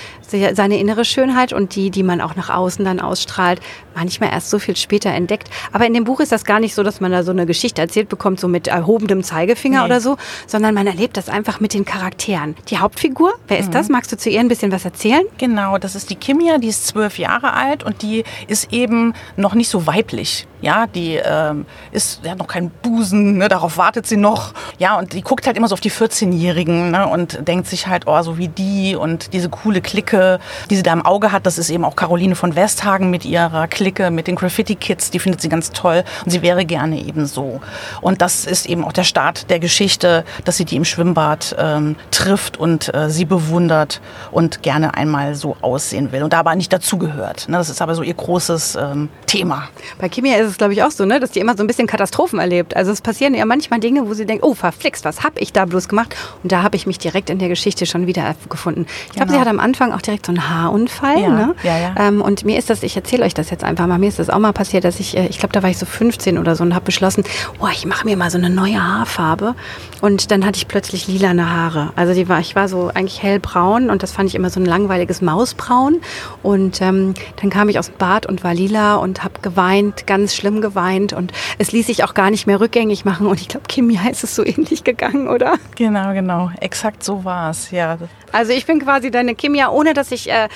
seine 0.52 0.78
innere 0.78 1.04
Schönheit 1.04 1.52
und 1.52 1.74
die, 1.74 1.90
die 1.90 2.02
man 2.02 2.20
auch 2.20 2.36
nach 2.36 2.48
außen 2.48 2.84
dann 2.84 3.00
ausstrahlt, 3.00 3.60
manchmal 3.94 4.30
erst 4.30 4.50
so 4.50 4.58
viel 4.58 4.76
später 4.76 5.10
entdeckt. 5.10 5.48
Aber 5.72 5.86
in 5.86 5.94
dem 5.94 6.04
Buch 6.04 6.20
ist 6.20 6.32
das 6.32 6.44
gar 6.44 6.60
nicht 6.60 6.74
so, 6.74 6.82
dass 6.82 7.00
man 7.00 7.12
da 7.12 7.22
so 7.22 7.30
eine 7.30 7.46
Geschichte 7.46 7.80
erzählt 7.80 8.08
bekommt, 8.08 8.40
so 8.40 8.48
mit 8.48 8.68
erhobenem 8.68 9.22
Zeigefinger 9.22 9.80
nee. 9.80 9.86
oder 9.86 10.00
so, 10.00 10.16
sondern 10.46 10.74
man 10.74 10.86
erlebt 10.86 11.16
das 11.16 11.28
einfach 11.28 11.60
mit 11.60 11.74
den 11.74 11.84
Charakteren. 11.84 12.56
Die 12.68 12.78
Hauptfigur, 12.78 13.32
wer 13.48 13.58
ist 13.58 13.68
mhm. 13.68 13.72
das? 13.72 13.88
Magst 13.88 14.12
du 14.12 14.16
zu 14.16 14.30
ihr 14.30 14.40
ein 14.40 14.48
bisschen 14.48 14.72
was 14.72 14.84
erzählen? 14.84 15.24
Genau, 15.38 15.78
das 15.78 15.94
ist 15.94 16.10
die 16.10 16.16
Kimia, 16.16 16.58
die 16.58 16.68
ist 16.68 16.86
zwölf 16.86 17.18
Jahre 17.18 17.52
alt 17.52 17.82
und 17.82 18.02
die 18.02 18.24
ist 18.46 18.72
eben 18.72 19.14
noch 19.36 19.54
nicht 19.54 19.68
so 19.68 19.86
weiblich. 19.86 20.46
Ja, 20.62 20.86
die 20.86 21.14
ähm, 21.14 21.64
ist, 21.90 22.24
die 22.24 22.30
hat 22.30 22.38
noch 22.38 22.46
keinen 22.46 22.70
Busen, 22.70 23.38
ne, 23.38 23.48
darauf 23.48 23.78
wartet 23.78 24.06
sie 24.06 24.18
noch. 24.18 24.52
Ja, 24.78 24.98
und 24.98 25.14
die 25.14 25.22
guckt 25.22 25.46
halt 25.46 25.56
immer 25.56 25.68
so 25.68 25.72
auf 25.72 25.80
die 25.80 25.90
14-Jährigen 25.90 26.90
ne, 26.90 27.06
und 27.06 27.48
denkt 27.48 27.66
sich 27.66 27.86
halt, 27.86 28.06
oh, 28.06 28.20
so 28.22 28.36
wie 28.36 28.48
die 28.48 28.94
und 28.94 29.32
diese 29.32 29.48
coole 29.48 29.80
Clique, 29.80 30.38
die 30.68 30.76
sie 30.76 30.82
da 30.82 30.92
im 30.92 31.04
Auge 31.04 31.32
hat, 31.32 31.46
das 31.46 31.56
ist 31.56 31.70
eben 31.70 31.84
auch 31.84 31.96
Caroline 31.96 32.36
von 32.36 32.56
Westhagen 32.56 33.08
mit 33.08 33.24
ihrer 33.24 33.68
Clique, 33.68 33.79
mit 34.10 34.26
den 34.26 34.36
Graffiti-Kids, 34.36 35.10
die 35.10 35.18
findet 35.18 35.40
sie 35.40 35.48
ganz 35.48 35.70
toll 35.70 36.04
und 36.24 36.30
sie 36.30 36.42
wäre 36.42 36.64
gerne 36.64 37.00
eben 37.00 37.26
so. 37.26 37.60
Und 38.00 38.22
das 38.22 38.44
ist 38.44 38.66
eben 38.66 38.84
auch 38.84 38.92
der 38.92 39.04
Start 39.04 39.50
der 39.50 39.58
Geschichte, 39.58 40.24
dass 40.44 40.56
sie 40.56 40.64
die 40.64 40.76
im 40.76 40.84
Schwimmbad 40.84 41.56
ähm, 41.58 41.96
trifft 42.10 42.56
und 42.58 42.92
äh, 42.94 43.10
sie 43.10 43.24
bewundert 43.24 44.00
und 44.30 44.62
gerne 44.62 44.94
einmal 44.94 45.34
so 45.34 45.56
aussehen 45.60 46.12
will 46.12 46.22
und 46.22 46.32
da 46.32 46.40
aber 46.40 46.54
nicht 46.54 46.72
dazugehört. 46.72 47.48
Ne, 47.48 47.56
das 47.56 47.68
ist 47.68 47.82
aber 47.82 47.94
so 47.94 48.02
ihr 48.02 48.14
großes 48.14 48.76
ähm, 48.76 49.08
Thema. 49.26 49.68
Bei 49.98 50.08
Kimia 50.08 50.36
ist 50.36 50.48
es, 50.48 50.58
glaube 50.58 50.72
ich, 50.72 50.82
auch 50.82 50.90
so, 50.90 51.04
ne? 51.04 51.20
dass 51.20 51.30
die 51.30 51.40
immer 51.40 51.56
so 51.56 51.62
ein 51.62 51.66
bisschen 51.66 51.86
Katastrophen 51.86 52.38
erlebt. 52.38 52.76
Also 52.76 52.92
es 52.92 53.00
passieren 53.00 53.34
ja 53.34 53.44
manchmal 53.44 53.80
Dinge, 53.80 54.08
wo 54.08 54.14
sie 54.14 54.26
denkt, 54.26 54.44
oh, 54.44 54.54
verflixt, 54.54 55.04
was 55.04 55.22
habe 55.22 55.40
ich 55.40 55.52
da 55.52 55.64
bloß 55.64 55.88
gemacht? 55.88 56.16
Und 56.42 56.52
da 56.52 56.62
habe 56.62 56.76
ich 56.76 56.86
mich 56.86 56.98
direkt 56.98 57.30
in 57.30 57.38
der 57.38 57.48
Geschichte 57.48 57.86
schon 57.86 58.06
wieder 58.06 58.34
gefunden. 58.48 58.86
Ich 59.06 59.12
glaube, 59.12 59.26
genau. 59.26 59.38
sie 59.38 59.40
hat 59.40 59.48
am 59.48 59.60
Anfang 59.60 59.92
auch 59.92 60.02
direkt 60.02 60.26
so 60.26 60.32
einen 60.32 60.48
Haarunfall. 60.48 61.20
Ja, 61.20 61.28
ne? 61.28 61.54
ja, 61.62 61.78
ja. 61.78 61.94
Ähm, 61.98 62.20
und 62.20 62.44
mir 62.44 62.58
ist 62.58 62.70
das, 62.70 62.82
ich 62.82 62.96
erzähle 62.96 63.24
euch 63.24 63.34
das 63.34 63.50
jetzt 63.50 63.64
einfach 63.70 63.86
mal, 63.86 63.98
mir 63.98 64.08
ist 64.08 64.18
das 64.18 64.30
auch 64.30 64.38
mal 64.38 64.52
passiert, 64.52 64.84
dass 64.84 65.00
ich, 65.00 65.16
äh, 65.16 65.26
ich 65.26 65.38
glaube, 65.38 65.52
da 65.52 65.62
war 65.62 65.70
ich 65.70 65.78
so 65.78 65.86
15 65.86 66.38
oder 66.38 66.54
so 66.56 66.62
und 66.62 66.74
habe 66.74 66.84
beschlossen, 66.84 67.24
oh, 67.60 67.68
ich 67.72 67.86
mache 67.86 68.04
mir 68.04 68.16
mal 68.16 68.30
so 68.30 68.38
eine 68.38 68.50
neue 68.50 68.82
Haarfarbe. 68.82 69.54
Und 70.00 70.30
dann 70.30 70.44
hatte 70.44 70.56
ich 70.56 70.68
plötzlich 70.68 71.08
lilane 71.08 71.50
Haare. 71.50 71.92
Also 71.96 72.14
die 72.14 72.28
war, 72.28 72.40
ich 72.40 72.56
war 72.56 72.68
so 72.68 72.90
eigentlich 72.94 73.22
hellbraun 73.22 73.90
und 73.90 74.02
das 74.02 74.12
fand 74.12 74.28
ich 74.28 74.34
immer 74.34 74.50
so 74.50 74.60
ein 74.60 74.66
langweiliges 74.66 75.22
Mausbraun. 75.22 76.00
Und 76.42 76.80
ähm, 76.82 77.14
dann 77.40 77.50
kam 77.50 77.68
ich 77.68 77.78
aus 77.78 77.86
dem 77.86 77.96
Bad 77.96 78.26
und 78.26 78.44
war 78.44 78.54
lila 78.54 78.96
und 78.96 79.24
habe 79.24 79.40
geweint, 79.40 80.06
ganz 80.06 80.34
schlimm 80.34 80.60
geweint 80.60 81.12
und 81.12 81.32
es 81.58 81.72
ließ 81.72 81.86
sich 81.86 82.04
auch 82.04 82.14
gar 82.14 82.30
nicht 82.30 82.46
mehr 82.46 82.60
rückgängig 82.60 83.04
machen 83.04 83.26
und 83.26 83.40
ich 83.40 83.48
glaube, 83.48 83.66
Kimia 83.68 84.08
ist 84.10 84.24
es 84.24 84.34
so 84.34 84.44
ähnlich 84.44 84.84
gegangen, 84.84 85.28
oder? 85.28 85.54
Genau, 85.76 86.12
genau. 86.12 86.50
Exakt 86.60 87.04
so 87.04 87.24
war 87.24 87.50
es, 87.50 87.70
ja. 87.70 87.98
Also 88.32 88.52
ich 88.52 88.66
bin 88.66 88.80
quasi 88.80 89.10
deine 89.10 89.34
Kimia, 89.34 89.70
ohne 89.70 89.94
dass 89.94 90.12
ich 90.12 90.30
äh, 90.30 90.48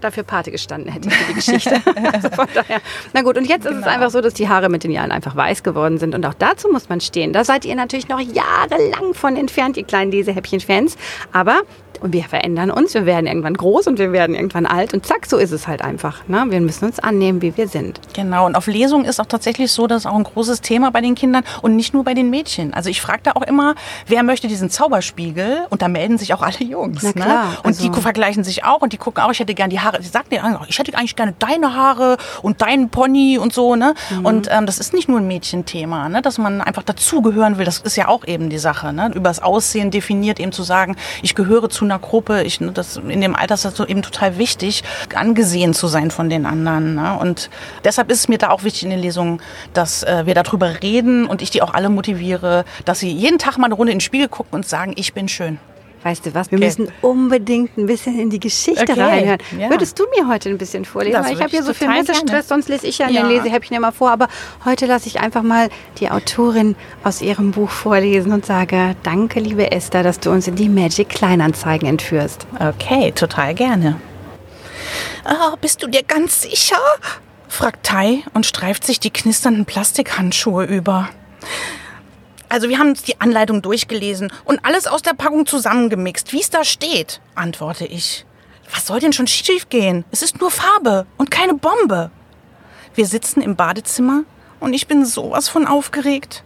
dafür 0.00 0.22
Pate 0.22 0.50
gestanden 0.50 0.92
hätte 0.92 1.10
für 1.10 1.24
die 1.28 1.34
Geschichte. 1.34 1.74
also 2.12 2.30
von 2.30 2.46
daher. 2.54 2.80
Na 3.12 3.22
gut, 3.22 3.36
und 3.38 3.46
jetzt 3.46 3.64
genau. 3.64 3.72
ist 3.72 3.78
es 3.78 3.84
genau. 3.84 3.94
einfach 3.94 4.10
so, 4.10 4.20
dass 4.20 4.34
die 4.34 4.48
Haare 4.48 4.68
mit 4.68 4.84
den 4.84 4.90
Jahren 4.90 5.12
einfach 5.12 5.36
weiß 5.36 5.62
geworden 5.62 5.98
sind. 5.98 6.14
Und 6.14 6.24
auch 6.26 6.34
dazu 6.34 6.68
muss 6.70 6.88
man 6.88 7.00
stehen. 7.00 7.32
Da 7.32 7.44
seid 7.44 7.64
ihr 7.64 7.74
natürlich 7.74 8.08
noch 8.08 8.20
jahrelang 8.20 9.14
von 9.14 9.36
entfernt, 9.36 9.76
ihr 9.76 9.84
kleinen 9.84 10.10
Lesehäppchen-Fans. 10.10 10.96
Aber 11.32 11.60
und 12.00 12.12
wir 12.12 12.24
verändern 12.24 12.70
uns, 12.70 12.94
wir 12.94 13.06
werden 13.06 13.26
irgendwann 13.26 13.54
groß 13.54 13.86
und 13.86 13.98
wir 13.98 14.12
werden 14.12 14.34
irgendwann 14.34 14.66
alt 14.66 14.94
und 14.94 15.06
zack, 15.06 15.26
so 15.26 15.36
ist 15.36 15.52
es 15.52 15.68
halt 15.68 15.82
einfach. 15.82 16.26
Ne? 16.28 16.44
Wir 16.48 16.60
müssen 16.60 16.86
uns 16.86 16.98
annehmen, 16.98 17.42
wie 17.42 17.56
wir 17.56 17.68
sind. 17.68 18.00
Genau, 18.14 18.46
und 18.46 18.56
auf 18.56 18.66
Lesung 18.66 19.04
ist 19.04 19.20
auch 19.20 19.26
tatsächlich 19.26 19.70
so, 19.70 19.86
dass 19.86 20.06
auch 20.06 20.16
ein 20.16 20.24
großes 20.24 20.60
Thema 20.60 20.90
bei 20.90 21.00
den 21.00 21.14
Kindern 21.14 21.44
und 21.62 21.76
nicht 21.76 21.94
nur 21.94 22.04
bei 22.04 22.14
den 22.14 22.30
Mädchen. 22.30 22.74
Also 22.74 22.90
ich 22.90 23.00
frage 23.00 23.20
da 23.24 23.32
auch 23.32 23.42
immer, 23.42 23.74
wer 24.06 24.22
möchte 24.22 24.48
diesen 24.48 24.70
Zauberspiegel? 24.70 25.66
Und 25.70 25.82
da 25.82 25.88
melden 25.88 26.18
sich 26.18 26.34
auch 26.34 26.42
alle 26.42 26.62
Jungs. 26.62 27.02
Na 27.02 27.08
ne? 27.08 27.14
klar, 27.14 27.44
ne? 27.44 27.56
Und 27.62 27.66
also 27.66 27.88
die 27.90 28.00
vergleichen 28.00 28.44
sich 28.44 28.64
auch 28.64 28.80
und 28.80 28.92
die 28.92 28.96
gucken 28.96 29.22
auch, 29.22 29.30
ich 29.30 29.40
hätte 29.40 29.54
gerne 29.54 29.70
die 29.70 29.80
Haare. 29.80 30.00
Die 30.00 30.06
sagen 30.06 30.28
dir, 30.30 30.60
ich 30.68 30.78
hätte 30.78 30.96
eigentlich 30.96 31.16
gerne 31.16 31.34
deine 31.38 31.74
Haare 31.74 32.16
und 32.42 32.62
deinen 32.62 32.88
Pony 32.88 33.38
und 33.38 33.52
so. 33.52 33.76
Ne? 33.76 33.94
Mhm. 34.10 34.24
Und 34.24 34.48
ähm, 34.50 34.66
das 34.66 34.78
ist 34.78 34.92
nicht 34.94 35.08
nur 35.08 35.18
ein 35.18 35.26
Mädchenthema, 35.26 36.08
ne? 36.08 36.22
dass 36.22 36.38
man 36.38 36.60
einfach 36.60 36.82
dazugehören 36.82 37.58
will. 37.58 37.64
Das 37.64 37.78
ist 37.78 37.96
ja 37.96 38.08
auch 38.08 38.26
eben 38.26 38.50
die 38.50 38.58
Sache. 38.58 38.92
Ne? 38.92 39.10
Über 39.14 39.28
das 39.28 39.40
Aussehen 39.40 39.90
definiert 39.90 40.40
eben 40.40 40.52
zu 40.52 40.62
sagen, 40.62 40.96
ich 41.22 41.34
gehöre 41.34 41.68
zu 41.68 41.84
einer 41.90 41.98
Gruppe, 41.98 42.42
ich, 42.42 42.60
ne, 42.60 42.72
das, 42.72 42.96
in 42.96 43.20
dem 43.20 43.34
Alter 43.34 43.54
ist 43.54 43.64
das 43.64 43.76
so 43.76 43.86
eben 43.86 44.02
total 44.02 44.38
wichtig, 44.38 44.82
angesehen 45.14 45.74
zu 45.74 45.86
sein 45.86 46.10
von 46.10 46.30
den 46.30 46.46
anderen. 46.46 46.94
Ne? 46.94 47.18
Und 47.18 47.50
deshalb 47.84 48.10
ist 48.10 48.20
es 48.20 48.28
mir 48.28 48.38
da 48.38 48.50
auch 48.50 48.64
wichtig 48.64 48.84
in 48.84 48.90
den 48.90 49.00
Lesungen, 49.00 49.40
dass 49.74 50.02
äh, 50.02 50.26
wir 50.26 50.34
darüber 50.34 50.82
reden 50.82 51.26
und 51.26 51.42
ich 51.42 51.50
die 51.50 51.62
auch 51.62 51.74
alle 51.74 51.88
motiviere, 51.88 52.64
dass 52.84 53.00
sie 53.00 53.10
jeden 53.10 53.38
Tag 53.38 53.58
mal 53.58 53.66
eine 53.66 53.74
Runde 53.74 53.92
in 53.92 53.98
den 53.98 54.02
Spiegel 54.02 54.28
gucken 54.28 54.54
und 54.54 54.66
sagen, 54.66 54.92
ich 54.96 55.12
bin 55.14 55.28
schön. 55.28 55.58
Weißt 56.02 56.24
du 56.24 56.34
was? 56.34 56.50
Wir 56.50 56.56
Okay. 56.56 56.64
müssen 56.66 56.88
unbedingt 57.02 57.76
ein 57.76 57.84
bisschen 57.86 58.18
in 58.18 58.30
die 58.30 58.40
Geschichte 58.40 58.80
Okay, 58.90 59.00
reinhören. 59.00 59.38
ja. 59.58 59.68
Würdest 59.68 59.98
du 59.98 60.04
mir 60.16 60.28
heute 60.28 60.48
ein 60.48 60.56
bisschen 60.56 60.86
vorlesen? 60.86 61.22
Ich 61.30 61.40
habe 61.40 61.50
hier 61.50 61.62
so 61.62 61.74
viel 61.74 61.88
Messestress, 61.88 62.48
sonst 62.48 62.68
lese 62.70 62.86
ich 62.86 62.96
ja 62.98 63.08
in 63.08 63.14
Ja. 63.14 63.22
den 63.22 63.30
Lesehäppchen 63.30 63.76
immer 63.76 63.92
vor. 63.92 64.10
Aber 64.10 64.28
heute 64.64 64.86
lasse 64.86 65.08
ich 65.08 65.20
einfach 65.20 65.42
mal 65.42 65.68
die 65.98 66.10
Autorin 66.10 66.74
aus 67.04 67.20
ihrem 67.20 67.50
Buch 67.50 67.68
vorlesen 67.68 68.32
und 68.32 68.46
sage, 68.46 68.96
danke, 69.02 69.40
liebe 69.40 69.72
Esther, 69.72 70.02
dass 70.02 70.20
du 70.20 70.30
uns 70.30 70.48
in 70.48 70.56
die 70.56 70.70
Magic 70.70 71.10
Kleinanzeigen 71.10 71.86
entführst. 71.86 72.46
Okay, 72.58 73.12
total 73.12 73.54
gerne. 73.54 74.00
Ah, 75.24 75.56
bist 75.60 75.82
du 75.82 75.86
dir 75.86 76.02
ganz 76.02 76.42
sicher? 76.42 76.78
fragt 77.48 77.84
Tai 77.84 78.22
und 78.32 78.46
streift 78.46 78.84
sich 78.86 79.00
die 79.00 79.10
knisternden 79.10 79.66
Plastikhandschuhe 79.66 80.64
über. 80.64 81.10
Also 82.50 82.68
wir 82.68 82.80
haben 82.80 82.88
uns 82.88 83.04
die 83.04 83.20
Anleitung 83.20 83.62
durchgelesen 83.62 84.32
und 84.44 84.64
alles 84.64 84.88
aus 84.88 85.02
der 85.02 85.14
Packung 85.14 85.46
zusammengemixt, 85.46 86.32
wie 86.32 86.40
es 86.40 86.50
da 86.50 86.64
steht, 86.64 87.20
antworte 87.36 87.86
ich. 87.86 88.26
Was 88.74 88.88
soll 88.88 88.98
denn 88.98 89.12
schon 89.12 89.28
schief 89.28 89.68
gehen? 89.68 90.04
Es 90.10 90.20
ist 90.20 90.40
nur 90.40 90.50
Farbe 90.50 91.06
und 91.16 91.30
keine 91.30 91.54
Bombe. 91.54 92.10
Wir 92.96 93.06
sitzen 93.06 93.40
im 93.40 93.54
Badezimmer 93.54 94.24
und 94.58 94.74
ich 94.74 94.88
bin 94.88 95.04
sowas 95.04 95.48
von 95.48 95.64
aufgeregt. 95.64 96.42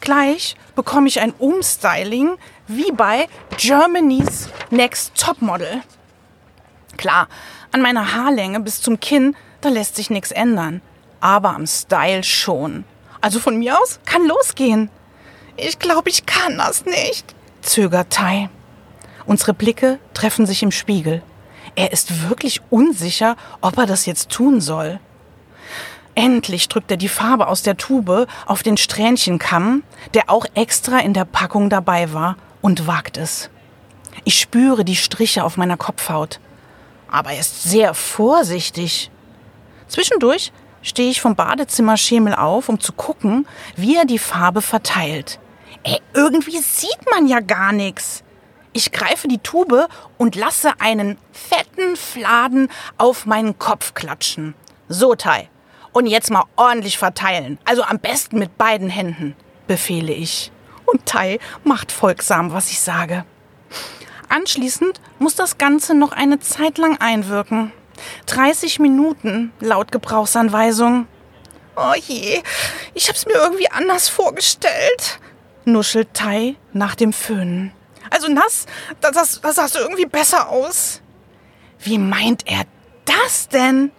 Gleich 0.00 0.54
bekomme 0.76 1.08
ich 1.08 1.20
ein 1.20 1.32
Umstyling 1.32 2.36
wie 2.68 2.92
bei 2.92 3.26
Germany's 3.56 4.48
Next 4.70 5.20
Topmodel. 5.20 5.82
Klar, 6.96 7.26
an 7.72 7.82
meiner 7.82 8.14
Haarlänge 8.14 8.60
bis 8.60 8.80
zum 8.80 9.00
Kinn, 9.00 9.34
da 9.60 9.70
lässt 9.70 9.96
sich 9.96 10.08
nichts 10.08 10.30
ändern. 10.30 10.82
Aber 11.18 11.50
am 11.56 11.66
Style 11.66 12.22
schon. 12.22 12.84
Also 13.20 13.40
von 13.40 13.56
mir 13.56 13.76
aus 13.76 13.98
kann 14.04 14.24
losgehen. 14.24 14.88
Ich 15.60 15.80
glaube, 15.80 16.08
ich 16.08 16.24
kann 16.24 16.56
das 16.56 16.84
nicht, 16.84 17.34
zögert 17.62 18.10
Tai. 18.10 18.48
Unsere 19.26 19.54
Blicke 19.54 19.98
treffen 20.14 20.46
sich 20.46 20.62
im 20.62 20.70
Spiegel. 20.70 21.20
Er 21.74 21.90
ist 21.92 22.30
wirklich 22.30 22.60
unsicher, 22.70 23.34
ob 23.60 23.76
er 23.76 23.86
das 23.86 24.06
jetzt 24.06 24.30
tun 24.30 24.60
soll. 24.60 25.00
Endlich 26.14 26.68
drückt 26.68 26.92
er 26.92 26.96
die 26.96 27.08
Farbe 27.08 27.48
aus 27.48 27.62
der 27.62 27.76
Tube 27.76 28.28
auf 28.46 28.62
den 28.62 28.76
Strähnchenkamm, 28.76 29.82
der 30.14 30.30
auch 30.30 30.46
extra 30.54 31.00
in 31.00 31.12
der 31.12 31.24
Packung 31.24 31.70
dabei 31.70 32.12
war, 32.12 32.36
und 32.62 32.86
wagt 32.86 33.16
es. 33.16 33.50
Ich 34.22 34.38
spüre 34.38 34.84
die 34.84 34.96
Striche 34.96 35.42
auf 35.42 35.56
meiner 35.56 35.76
Kopfhaut. 35.76 36.38
Aber 37.10 37.32
er 37.32 37.40
ist 37.40 37.64
sehr 37.64 37.94
vorsichtig. 37.94 39.10
Zwischendurch 39.88 40.52
stehe 40.82 41.10
ich 41.10 41.20
vom 41.20 41.34
Badezimmerschemel 41.34 42.34
auf, 42.34 42.68
um 42.68 42.78
zu 42.78 42.92
gucken, 42.92 43.48
wie 43.74 43.96
er 43.96 44.04
die 44.04 44.20
Farbe 44.20 44.62
verteilt. 44.62 45.40
Ey, 45.88 46.02
irgendwie 46.12 46.58
sieht 46.58 47.10
man 47.10 47.26
ja 47.28 47.40
gar 47.40 47.72
nichts. 47.72 48.22
Ich 48.74 48.92
greife 48.92 49.26
die 49.26 49.38
Tube 49.38 49.88
und 50.18 50.36
lasse 50.36 50.72
einen 50.80 51.16
fetten 51.32 51.96
Fladen 51.96 52.68
auf 52.98 53.24
meinen 53.24 53.58
Kopf 53.58 53.94
klatschen. 53.94 54.54
So, 54.88 55.14
Tai. 55.14 55.48
Und 55.92 56.06
jetzt 56.06 56.30
mal 56.30 56.44
ordentlich 56.56 56.98
verteilen. 56.98 57.58
Also 57.64 57.84
am 57.84 57.98
besten 58.00 58.38
mit 58.38 58.58
beiden 58.58 58.90
Händen, 58.90 59.34
befehle 59.66 60.12
ich. 60.12 60.52
Und 60.84 61.06
Tai 61.06 61.38
macht 61.64 61.90
folgsam, 61.90 62.52
was 62.52 62.70
ich 62.70 62.80
sage. 62.80 63.24
Anschließend 64.28 65.00
muss 65.18 65.36
das 65.36 65.56
Ganze 65.56 65.94
noch 65.94 66.12
eine 66.12 66.38
Zeit 66.38 66.76
lang 66.76 67.00
einwirken. 67.00 67.72
30 68.26 68.78
Minuten 68.78 69.52
laut 69.58 69.90
Gebrauchsanweisung. 69.90 71.06
Oh 71.76 71.94
je, 72.06 72.42
ich 72.92 73.08
hab's 73.08 73.24
mir 73.24 73.36
irgendwie 73.36 73.70
anders 73.70 74.10
vorgestellt, 74.10 75.20
nuschelt 75.72 76.14
Tai 76.14 76.56
nach 76.72 76.94
dem 76.94 77.12
Föhnen. 77.12 77.72
Also 78.10 78.28
nass, 78.32 78.66
das, 79.00 79.12
das, 79.12 79.40
das 79.40 79.56
sah 79.56 79.68
so 79.68 79.78
irgendwie 79.78 80.06
besser 80.06 80.48
aus. 80.48 81.00
Wie 81.78 81.98
meint 81.98 82.46
er 82.46 82.64
das 83.04 83.48
denn? 83.48 83.90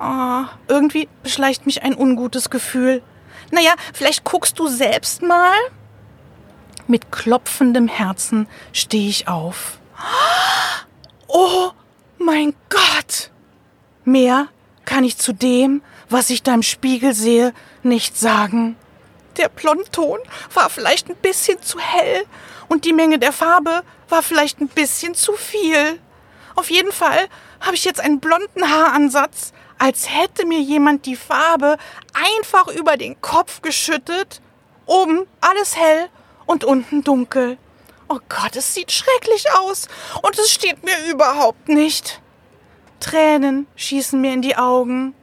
Oh, 0.00 0.44
irgendwie 0.68 1.08
beschleicht 1.22 1.66
mich 1.66 1.82
ein 1.82 1.96
ungutes 1.96 2.50
Gefühl. 2.50 3.02
Naja, 3.50 3.74
vielleicht 3.92 4.24
guckst 4.24 4.58
du 4.58 4.68
selbst 4.68 5.22
mal? 5.22 5.56
Mit 6.86 7.10
klopfendem 7.10 7.88
Herzen 7.88 8.46
stehe 8.72 9.08
ich 9.08 9.28
auf. 9.28 9.78
Oh 11.28 11.70
mein 12.18 12.54
Gott! 12.68 13.30
Mehr 14.04 14.48
kann 14.84 15.04
ich 15.04 15.16
zu 15.16 15.32
dem, 15.32 15.82
was 16.10 16.30
ich 16.30 16.42
da 16.42 16.54
im 16.54 16.62
Spiegel 16.62 17.14
sehe, 17.14 17.54
nicht 17.82 18.18
sagen. 18.18 18.76
Der 19.36 19.48
Blondton 19.48 20.20
war 20.52 20.70
vielleicht 20.70 21.08
ein 21.08 21.16
bisschen 21.16 21.60
zu 21.62 21.78
hell 21.78 22.24
und 22.68 22.84
die 22.84 22.92
Menge 22.92 23.18
der 23.18 23.32
Farbe 23.32 23.82
war 24.08 24.22
vielleicht 24.22 24.60
ein 24.60 24.68
bisschen 24.68 25.14
zu 25.14 25.32
viel. 25.34 26.00
Auf 26.54 26.70
jeden 26.70 26.92
Fall 26.92 27.28
habe 27.60 27.74
ich 27.74 27.84
jetzt 27.84 28.00
einen 28.00 28.20
blonden 28.20 28.70
Haaransatz, 28.70 29.52
als 29.78 30.08
hätte 30.08 30.46
mir 30.46 30.60
jemand 30.60 31.06
die 31.06 31.16
Farbe 31.16 31.78
einfach 32.12 32.68
über 32.68 32.96
den 32.96 33.20
Kopf 33.20 33.60
geschüttet. 33.62 34.40
Oben 34.86 35.26
alles 35.40 35.76
hell 35.76 36.08
und 36.46 36.64
unten 36.64 37.02
dunkel. 37.02 37.58
Oh 38.08 38.20
Gott, 38.28 38.54
es 38.54 38.74
sieht 38.74 38.92
schrecklich 38.92 39.46
aus 39.54 39.88
und 40.22 40.38
es 40.38 40.52
steht 40.52 40.84
mir 40.84 41.10
überhaupt 41.10 41.68
nicht. 41.68 42.20
Tränen 43.00 43.66
schießen 43.76 44.20
mir 44.20 44.32
in 44.32 44.42
die 44.42 44.56
Augen. 44.56 45.14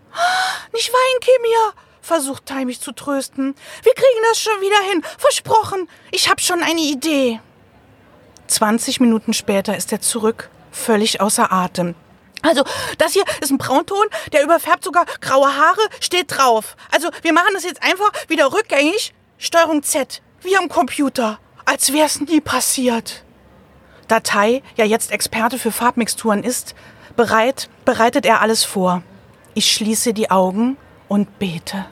Nicht 0.74 0.92
weinen, 0.92 1.20
Kimia, 1.22 1.74
versucht 2.02 2.46
Tai 2.46 2.66
mich 2.66 2.82
zu 2.82 2.92
trösten. 2.92 3.56
Wir 3.84 3.94
kriegen 3.94 4.20
das 4.30 4.40
schon 4.40 4.60
wieder 4.62 4.80
hin. 4.92 5.04
Versprochen. 5.18 5.88
Ich 6.12 6.30
habe 6.30 6.42
schon 6.42 6.64
eine 6.64 6.82
Idee. 6.82 7.40
20 8.48 9.00
Minuten 9.00 9.34
später 9.34 9.78
ist 9.78 9.92
er 9.92 10.02
zurück, 10.02 10.50
völlig 10.72 11.22
außer 11.22 11.52
Atem. 11.52 11.96
Also, 12.42 12.64
das 12.98 13.14
hier 13.14 13.24
ist 13.40 13.52
ein 13.52 13.58
Braunton, 13.58 14.08
der 14.34 14.44
überfärbt 14.44 14.84
sogar 14.84 15.06
graue 15.22 15.56
Haare, 15.56 15.82
steht 16.00 16.36
drauf. 16.36 16.76
Also, 16.92 17.10
wir 17.22 17.34
machen 17.34 17.54
das 17.54 17.64
jetzt 17.64 17.84
einfach 17.84 18.12
wieder 18.28 18.52
rückgängig. 18.52 19.14
Steuerung 19.38 19.84
Z, 19.84 20.22
wie 20.42 20.58
am 20.58 20.68
Computer, 20.68 21.40
als 21.66 21.94
wär's 21.94 22.20
nie 22.20 22.42
passiert. 22.42 23.24
Da 24.08 24.20
Tai 24.20 24.62
ja 24.76 24.86
jetzt 24.86 25.12
Experte 25.12 25.58
für 25.58 25.72
Farbmixturen 25.72 26.44
ist, 26.44 26.76
bereit, 27.16 27.70
bereitet 27.86 28.26
er 28.26 28.42
alles 28.42 28.64
vor. 28.64 29.04
Ich 29.54 29.72
schließe 29.72 30.14
die 30.14 30.32
Augen 30.32 30.78
und 31.12 31.40
bete. 31.40 31.86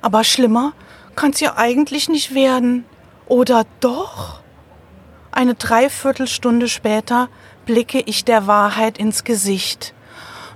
Aber 0.00 0.24
schlimmer 0.24 0.72
kann's 1.14 1.40
ja 1.40 1.58
eigentlich 1.58 2.08
nicht 2.08 2.34
werden. 2.34 2.86
Oder 3.26 3.66
doch? 3.80 4.40
Eine 5.30 5.54
Dreiviertelstunde 5.54 6.66
später 6.66 7.28
blicke 7.66 8.00
ich 8.00 8.24
der 8.24 8.46
Wahrheit 8.46 8.96
ins 8.96 9.24
Gesicht. 9.24 9.92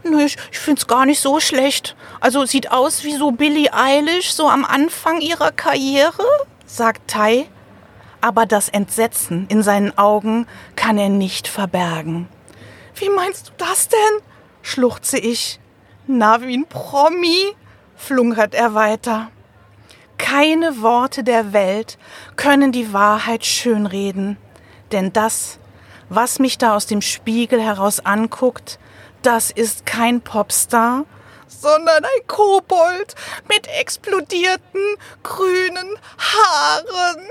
Na, 0.02 0.24
ich, 0.24 0.38
ich 0.50 0.58
find's 0.58 0.86
gar 0.86 1.04
nicht 1.04 1.20
so 1.20 1.40
schlecht. 1.40 1.94
Also 2.20 2.46
sieht 2.46 2.72
aus 2.72 3.04
wie 3.04 3.12
so 3.12 3.32
Billie 3.32 3.70
Eilish, 3.70 4.32
so 4.32 4.48
am 4.48 4.64
Anfang 4.64 5.20
ihrer 5.20 5.52
Karriere, 5.52 6.24
sagt 6.64 7.10
Tai. 7.10 7.46
Aber 8.22 8.46
das 8.46 8.70
Entsetzen 8.70 9.44
in 9.50 9.62
seinen 9.62 9.98
Augen 9.98 10.46
kann 10.74 10.96
er 10.96 11.10
nicht 11.10 11.48
verbergen. 11.48 12.28
Wie 12.94 13.10
meinst 13.10 13.48
du 13.48 13.52
das 13.58 13.88
denn? 13.88 14.22
schluchze 14.62 15.18
ich. 15.18 15.60
Na, 16.06 16.40
wie 16.40 16.56
ein 16.56 16.66
Promi, 16.66 17.54
flunkert 18.00 18.54
er 18.54 18.74
weiter. 18.74 19.30
Keine 20.18 20.82
Worte 20.82 21.22
der 21.22 21.52
Welt 21.52 21.98
können 22.36 22.72
die 22.72 22.92
Wahrheit 22.92 23.44
schönreden, 23.44 24.36
denn 24.92 25.12
das, 25.12 25.58
was 26.08 26.38
mich 26.38 26.58
da 26.58 26.74
aus 26.74 26.86
dem 26.86 27.02
Spiegel 27.02 27.62
heraus 27.62 28.00
anguckt, 28.00 28.78
das 29.22 29.50
ist 29.50 29.86
kein 29.86 30.20
Popstar, 30.20 31.04
sondern 31.46 32.04
ein 32.04 32.26
Kobold 32.26 33.14
mit 33.48 33.66
explodierten 33.78 34.80
grünen 35.22 35.98
Haaren. 36.18 37.22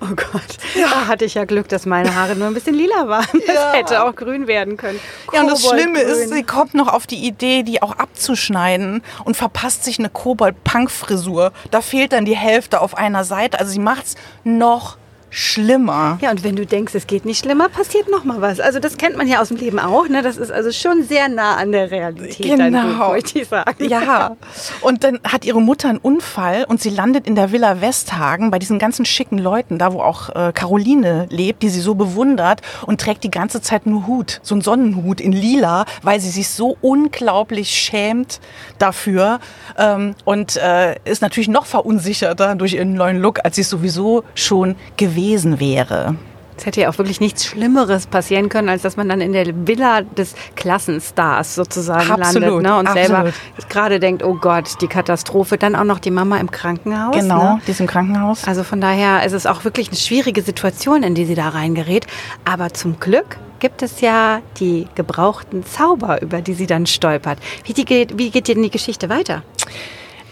Oh 0.00 0.06
Gott, 0.14 0.58
da 0.74 1.06
hatte 1.06 1.24
ich 1.24 1.34
ja 1.34 1.44
Glück, 1.44 1.68
dass 1.68 1.86
meine 1.86 2.14
Haare 2.14 2.34
nur 2.36 2.48
ein 2.48 2.54
bisschen 2.54 2.74
lila 2.74 3.08
waren. 3.08 3.26
Das 3.46 3.54
Ja. 3.54 3.72
hätte 3.72 4.04
auch 4.04 4.14
grün 4.14 4.46
werden 4.46 4.76
können. 4.76 5.00
Ja, 5.32 5.40
und 5.42 5.50
das 5.50 5.64
Schlimme 5.66 6.00
ist, 6.00 6.30
sie 6.32 6.42
kommt 6.42 6.74
noch 6.74 6.88
auf 6.88 7.06
die 7.06 7.26
Idee, 7.26 7.62
die 7.62 7.82
auch 7.82 7.96
abzuschneiden 7.96 9.02
und 9.24 9.36
verpasst 9.36 9.84
sich 9.84 9.98
eine 9.98 10.08
Kobold-Punk-Frisur. 10.10 11.52
Da 11.70 11.80
fehlt 11.80 12.12
dann 12.12 12.24
die 12.24 12.36
Hälfte 12.36 12.80
auf 12.80 12.96
einer 12.96 13.24
Seite. 13.24 13.58
Also 13.58 13.72
sie 13.72 13.78
macht's 13.78 14.14
noch 14.44 14.96
schlimmer. 15.34 16.18
Ja, 16.22 16.30
und 16.30 16.44
wenn 16.44 16.54
du 16.54 16.64
denkst, 16.64 16.94
es 16.94 17.08
geht 17.08 17.24
nicht 17.24 17.40
schlimmer, 17.40 17.68
passiert 17.68 18.08
noch 18.08 18.22
mal 18.22 18.40
was. 18.40 18.60
Also 18.60 18.78
das 18.78 18.96
kennt 18.96 19.16
man 19.16 19.26
ja 19.26 19.40
aus 19.40 19.48
dem 19.48 19.56
Leben 19.56 19.80
auch. 19.80 20.08
Ne? 20.08 20.22
Das 20.22 20.36
ist 20.36 20.52
also 20.52 20.70
schon 20.70 21.02
sehr 21.02 21.28
nah 21.28 21.56
an 21.56 21.72
der 21.72 21.90
Realität. 21.90 22.56
Genau. 22.56 23.10
möchte 23.10 23.40
ich 23.40 23.48
sagen. 23.48 23.84
Ja. 23.88 24.36
Und 24.80 25.02
dann 25.02 25.18
hat 25.24 25.44
ihre 25.44 25.60
Mutter 25.60 25.88
einen 25.88 25.98
Unfall 25.98 26.64
und 26.68 26.80
sie 26.80 26.90
landet 26.90 27.26
in 27.26 27.34
der 27.34 27.50
Villa 27.50 27.80
Westhagen 27.80 28.52
bei 28.52 28.60
diesen 28.60 28.78
ganzen 28.78 29.04
schicken 29.04 29.38
Leuten, 29.38 29.76
da 29.76 29.92
wo 29.92 30.00
auch 30.00 30.30
äh, 30.30 30.52
Caroline 30.52 31.26
lebt, 31.30 31.64
die 31.64 31.68
sie 31.68 31.80
so 31.80 31.96
bewundert 31.96 32.60
und 32.86 33.00
trägt 33.00 33.24
die 33.24 33.30
ganze 33.30 33.60
Zeit 33.60 33.86
nur 33.86 34.06
Hut, 34.06 34.38
so 34.44 34.54
einen 34.54 34.62
Sonnenhut 34.62 35.20
in 35.20 35.32
lila, 35.32 35.84
weil 36.02 36.20
sie 36.20 36.30
sich 36.30 36.48
so 36.48 36.76
unglaublich 36.80 37.70
schämt 37.70 38.40
dafür 38.78 39.40
ähm, 39.76 40.14
und 40.24 40.56
äh, 40.56 40.94
ist 41.04 41.22
natürlich 41.22 41.48
noch 41.48 41.66
verunsicherter 41.66 42.54
durch 42.54 42.74
ihren 42.74 42.94
neuen 42.94 43.18
Look, 43.18 43.40
als 43.44 43.56
sie 43.56 43.62
es 43.62 43.70
sowieso 43.70 44.22
schon 44.36 44.76
gewesen 44.96 45.23
wäre. 45.60 46.16
Es 46.56 46.66
hätte 46.66 46.82
ja 46.82 46.88
auch 46.88 46.98
wirklich 46.98 47.20
nichts 47.20 47.44
Schlimmeres 47.44 48.06
passieren 48.06 48.48
können, 48.48 48.68
als 48.68 48.82
dass 48.82 48.96
man 48.96 49.08
dann 49.08 49.20
in 49.20 49.32
der 49.32 49.66
Villa 49.66 50.02
des 50.02 50.34
Klassenstars 50.54 51.56
sozusagen 51.56 52.08
Absolut, 52.10 52.62
landet 52.62 52.62
ne? 52.62 52.78
und 52.78 52.92
selber 52.92 53.18
absolut. 53.18 53.68
gerade 53.70 53.98
denkt, 53.98 54.22
oh 54.22 54.34
Gott, 54.34 54.80
die 54.80 54.86
Katastrophe. 54.86 55.58
Dann 55.58 55.74
auch 55.74 55.82
noch 55.84 55.98
die 55.98 56.12
Mama 56.12 56.36
im 56.38 56.50
Krankenhaus. 56.50 57.16
Genau, 57.16 57.54
Ne? 57.54 57.60
die 57.66 57.72
ist 57.72 57.80
im 57.80 57.88
Krankenhaus. 57.88 58.46
Also 58.46 58.62
von 58.62 58.80
daher 58.80 59.24
ist 59.26 59.32
es 59.32 59.46
auch 59.46 59.64
wirklich 59.64 59.88
eine 59.88 59.96
schwierige 59.96 60.42
Situation, 60.42 61.02
in 61.02 61.16
die 61.16 61.24
sie 61.24 61.34
da 61.34 61.48
reingerät. 61.48 62.06
Aber 62.44 62.72
zum 62.72 63.00
Glück 63.00 63.36
gibt 63.58 63.82
es 63.82 64.00
ja 64.00 64.40
die 64.60 64.86
gebrauchten 64.94 65.64
Zauber, 65.66 66.22
über 66.22 66.40
die 66.40 66.54
sie 66.54 66.66
dann 66.66 66.86
stolpert. 66.86 67.38
Wie, 67.64 67.72
die 67.72 67.84
geht, 67.84 68.16
wie 68.16 68.30
geht 68.30 68.46
denn 68.46 68.62
die 68.62 68.70
Geschichte 68.70 69.08
weiter? 69.08 69.42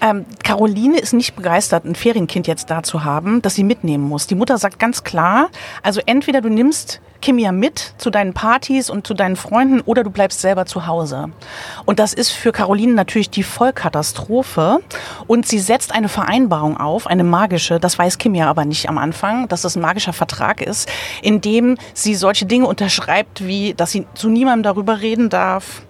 Ähm, 0.02 0.26
Caroline 0.42 0.98
ist 0.98 1.12
nicht 1.12 1.36
begeistert, 1.36 1.84
ein 1.84 1.94
Ferienkind 1.94 2.48
jetzt 2.48 2.70
da 2.70 2.82
zu 2.82 3.04
haben, 3.04 3.40
das 3.40 3.54
sie 3.54 3.62
mitnehmen 3.62 4.02
muss. 4.04 4.26
Die 4.26 4.34
Mutter 4.34 4.58
sagt 4.58 4.80
ganz 4.80 5.04
klar, 5.04 5.48
also 5.82 6.00
entweder 6.04 6.40
du 6.40 6.48
nimmst 6.48 7.00
Kimia 7.22 7.52
mit 7.52 7.94
zu 7.96 8.10
deinen 8.10 8.34
Partys 8.34 8.90
und 8.90 9.06
zu 9.06 9.14
deinen 9.14 9.36
Freunden 9.36 9.80
oder 9.80 10.04
du 10.04 10.10
bleibst 10.10 10.40
selber 10.40 10.66
zu 10.66 10.86
Hause. 10.86 11.30
Und 11.86 11.98
das 11.98 12.12
ist 12.12 12.30
für 12.30 12.52
Caroline 12.52 12.92
natürlich 12.92 13.30
die 13.30 13.42
Vollkatastrophe. 13.42 14.80
Und 15.26 15.46
sie 15.46 15.58
setzt 15.58 15.94
eine 15.94 16.08
Vereinbarung 16.08 16.76
auf, 16.76 17.06
eine 17.06 17.24
magische, 17.24 17.80
das 17.80 17.98
weiß 17.98 18.18
Kimia 18.18 18.48
aber 18.48 18.64
nicht 18.64 18.88
am 18.88 18.98
Anfang, 18.98 19.48
dass 19.48 19.62
das 19.62 19.76
ein 19.76 19.82
magischer 19.82 20.12
Vertrag 20.12 20.60
ist, 20.60 20.90
in 21.22 21.40
dem 21.40 21.78
sie 21.94 22.14
solche 22.14 22.44
Dinge 22.44 22.66
unterschreibt, 22.66 23.46
wie, 23.46 23.74
dass 23.74 23.92
sie 23.92 24.06
zu 24.14 24.28
niemandem 24.28 24.64
darüber 24.64 25.00
reden 25.00 25.30
darf, 25.30 25.82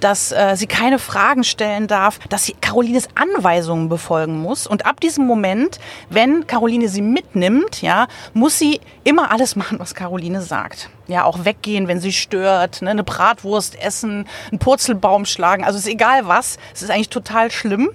dass 0.00 0.32
äh, 0.32 0.56
sie 0.56 0.66
keine 0.66 0.98
Fragen 0.98 1.44
stellen 1.44 1.86
darf, 1.86 2.18
dass 2.28 2.44
sie 2.44 2.56
Carolines 2.60 3.08
Anweisungen 3.14 3.88
befolgen 3.88 4.40
muss. 4.40 4.66
Und 4.66 4.86
ab 4.86 5.00
diesem 5.00 5.26
Moment, 5.26 5.78
wenn 6.08 6.46
Caroline 6.46 6.88
sie 6.88 7.02
mitnimmt, 7.02 7.82
ja, 7.82 8.08
muss 8.34 8.58
sie 8.58 8.80
immer 9.04 9.30
alles 9.30 9.56
machen, 9.56 9.78
was 9.78 9.94
Caroline 9.94 10.42
sagt. 10.42 10.79
Ja, 11.06 11.24
auch 11.24 11.44
weggehen, 11.44 11.88
wenn 11.88 12.00
sie 12.00 12.12
stört, 12.12 12.82
ne, 12.82 12.90
eine 12.90 13.04
Bratwurst 13.04 13.80
essen, 13.80 14.26
einen 14.50 14.58
Purzelbaum 14.58 15.24
schlagen. 15.24 15.64
Also 15.64 15.78
ist 15.78 15.88
egal 15.88 16.26
was. 16.26 16.58
Es 16.72 16.82
ist 16.82 16.90
eigentlich 16.90 17.08
total 17.08 17.50
schlimm. 17.50 17.90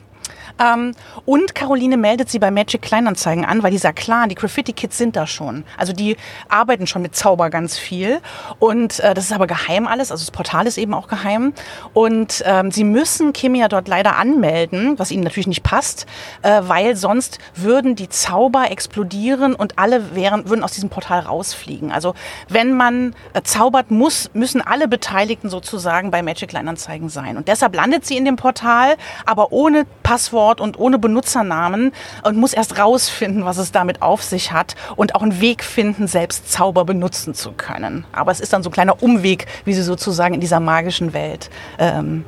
Ähm, 0.59 0.93
und 1.25 1.55
Caroline 1.55 1.97
meldet 1.97 2.29
sie 2.29 2.39
bei 2.39 2.51
Magic 2.51 2.81
Kleinanzeigen 2.81 3.45
an, 3.45 3.63
weil 3.63 3.71
die 3.71 3.77
sagt, 3.77 3.99
klar, 3.99 4.27
die 4.27 4.35
Graffiti 4.35 4.73
Kids 4.73 4.97
sind 4.97 5.15
da 5.15 5.27
schon. 5.27 5.63
Also 5.77 5.93
die 5.93 6.17
arbeiten 6.49 6.87
schon 6.87 7.01
mit 7.01 7.15
Zauber 7.15 7.49
ganz 7.49 7.77
viel. 7.77 8.21
Und 8.59 8.99
äh, 8.99 9.13
das 9.13 9.25
ist 9.25 9.33
aber 9.33 9.47
geheim 9.47 9.87
alles. 9.87 10.11
Also 10.11 10.23
das 10.23 10.31
Portal 10.31 10.67
ist 10.67 10.77
eben 10.77 10.93
auch 10.93 11.07
geheim. 11.07 11.53
Und 11.93 12.43
ähm, 12.45 12.71
sie 12.71 12.83
müssen 12.83 13.33
Kimia 13.33 13.67
dort 13.67 13.87
leider 13.87 14.17
anmelden, 14.17 14.97
was 14.97 15.11
ihnen 15.11 15.23
natürlich 15.23 15.47
nicht 15.47 15.63
passt, 15.63 16.05
äh, 16.41 16.61
weil 16.63 16.95
sonst 16.95 17.39
würden 17.55 17.95
die 17.95 18.09
Zauber 18.09 18.71
explodieren 18.71 19.55
und 19.55 19.77
alle 19.77 20.15
wären, 20.15 20.49
würden 20.49 20.63
aus 20.63 20.73
diesem 20.73 20.89
Portal 20.89 21.21
rausfliegen. 21.21 21.91
Also 21.91 22.13
wenn 22.47 22.73
man 22.73 23.15
äh, 23.33 23.41
zaubert, 23.41 23.91
muss, 23.91 24.29
müssen 24.33 24.61
alle 24.61 24.87
Beteiligten 24.87 25.49
sozusagen 25.49 26.11
bei 26.11 26.21
Magic 26.21 26.49
Kleinanzeigen 26.49 27.09
sein. 27.09 27.37
Und 27.37 27.47
deshalb 27.47 27.75
landet 27.75 28.05
sie 28.05 28.17
in 28.17 28.25
dem 28.25 28.35
Portal, 28.35 28.95
aber 29.25 29.51
ohne 29.51 29.85
Passwort 30.03 30.44
und 30.53 30.79
ohne 30.79 30.99
Benutzernamen 30.99 31.91
und 32.23 32.37
muss 32.37 32.53
erst 32.53 32.77
rausfinden, 32.77 33.45
was 33.45 33.57
es 33.57 33.71
damit 33.71 34.01
auf 34.01 34.23
sich 34.23 34.51
hat 34.51 34.75
und 34.95 35.15
auch 35.15 35.21
einen 35.21 35.41
Weg 35.41 35.63
finden, 35.63 36.07
selbst 36.07 36.51
Zauber 36.51 36.85
benutzen 36.85 37.33
zu 37.33 37.51
können. 37.51 38.05
Aber 38.11 38.31
es 38.31 38.39
ist 38.39 38.53
dann 38.53 38.63
so 38.63 38.69
ein 38.69 38.73
kleiner 38.73 39.01
Umweg, 39.01 39.47
wie 39.65 39.73
sie 39.73 39.83
sozusagen 39.83 40.33
in 40.33 40.41
dieser 40.41 40.59
magischen 40.59 41.13
Welt 41.13 41.49
ähm, 41.79 42.25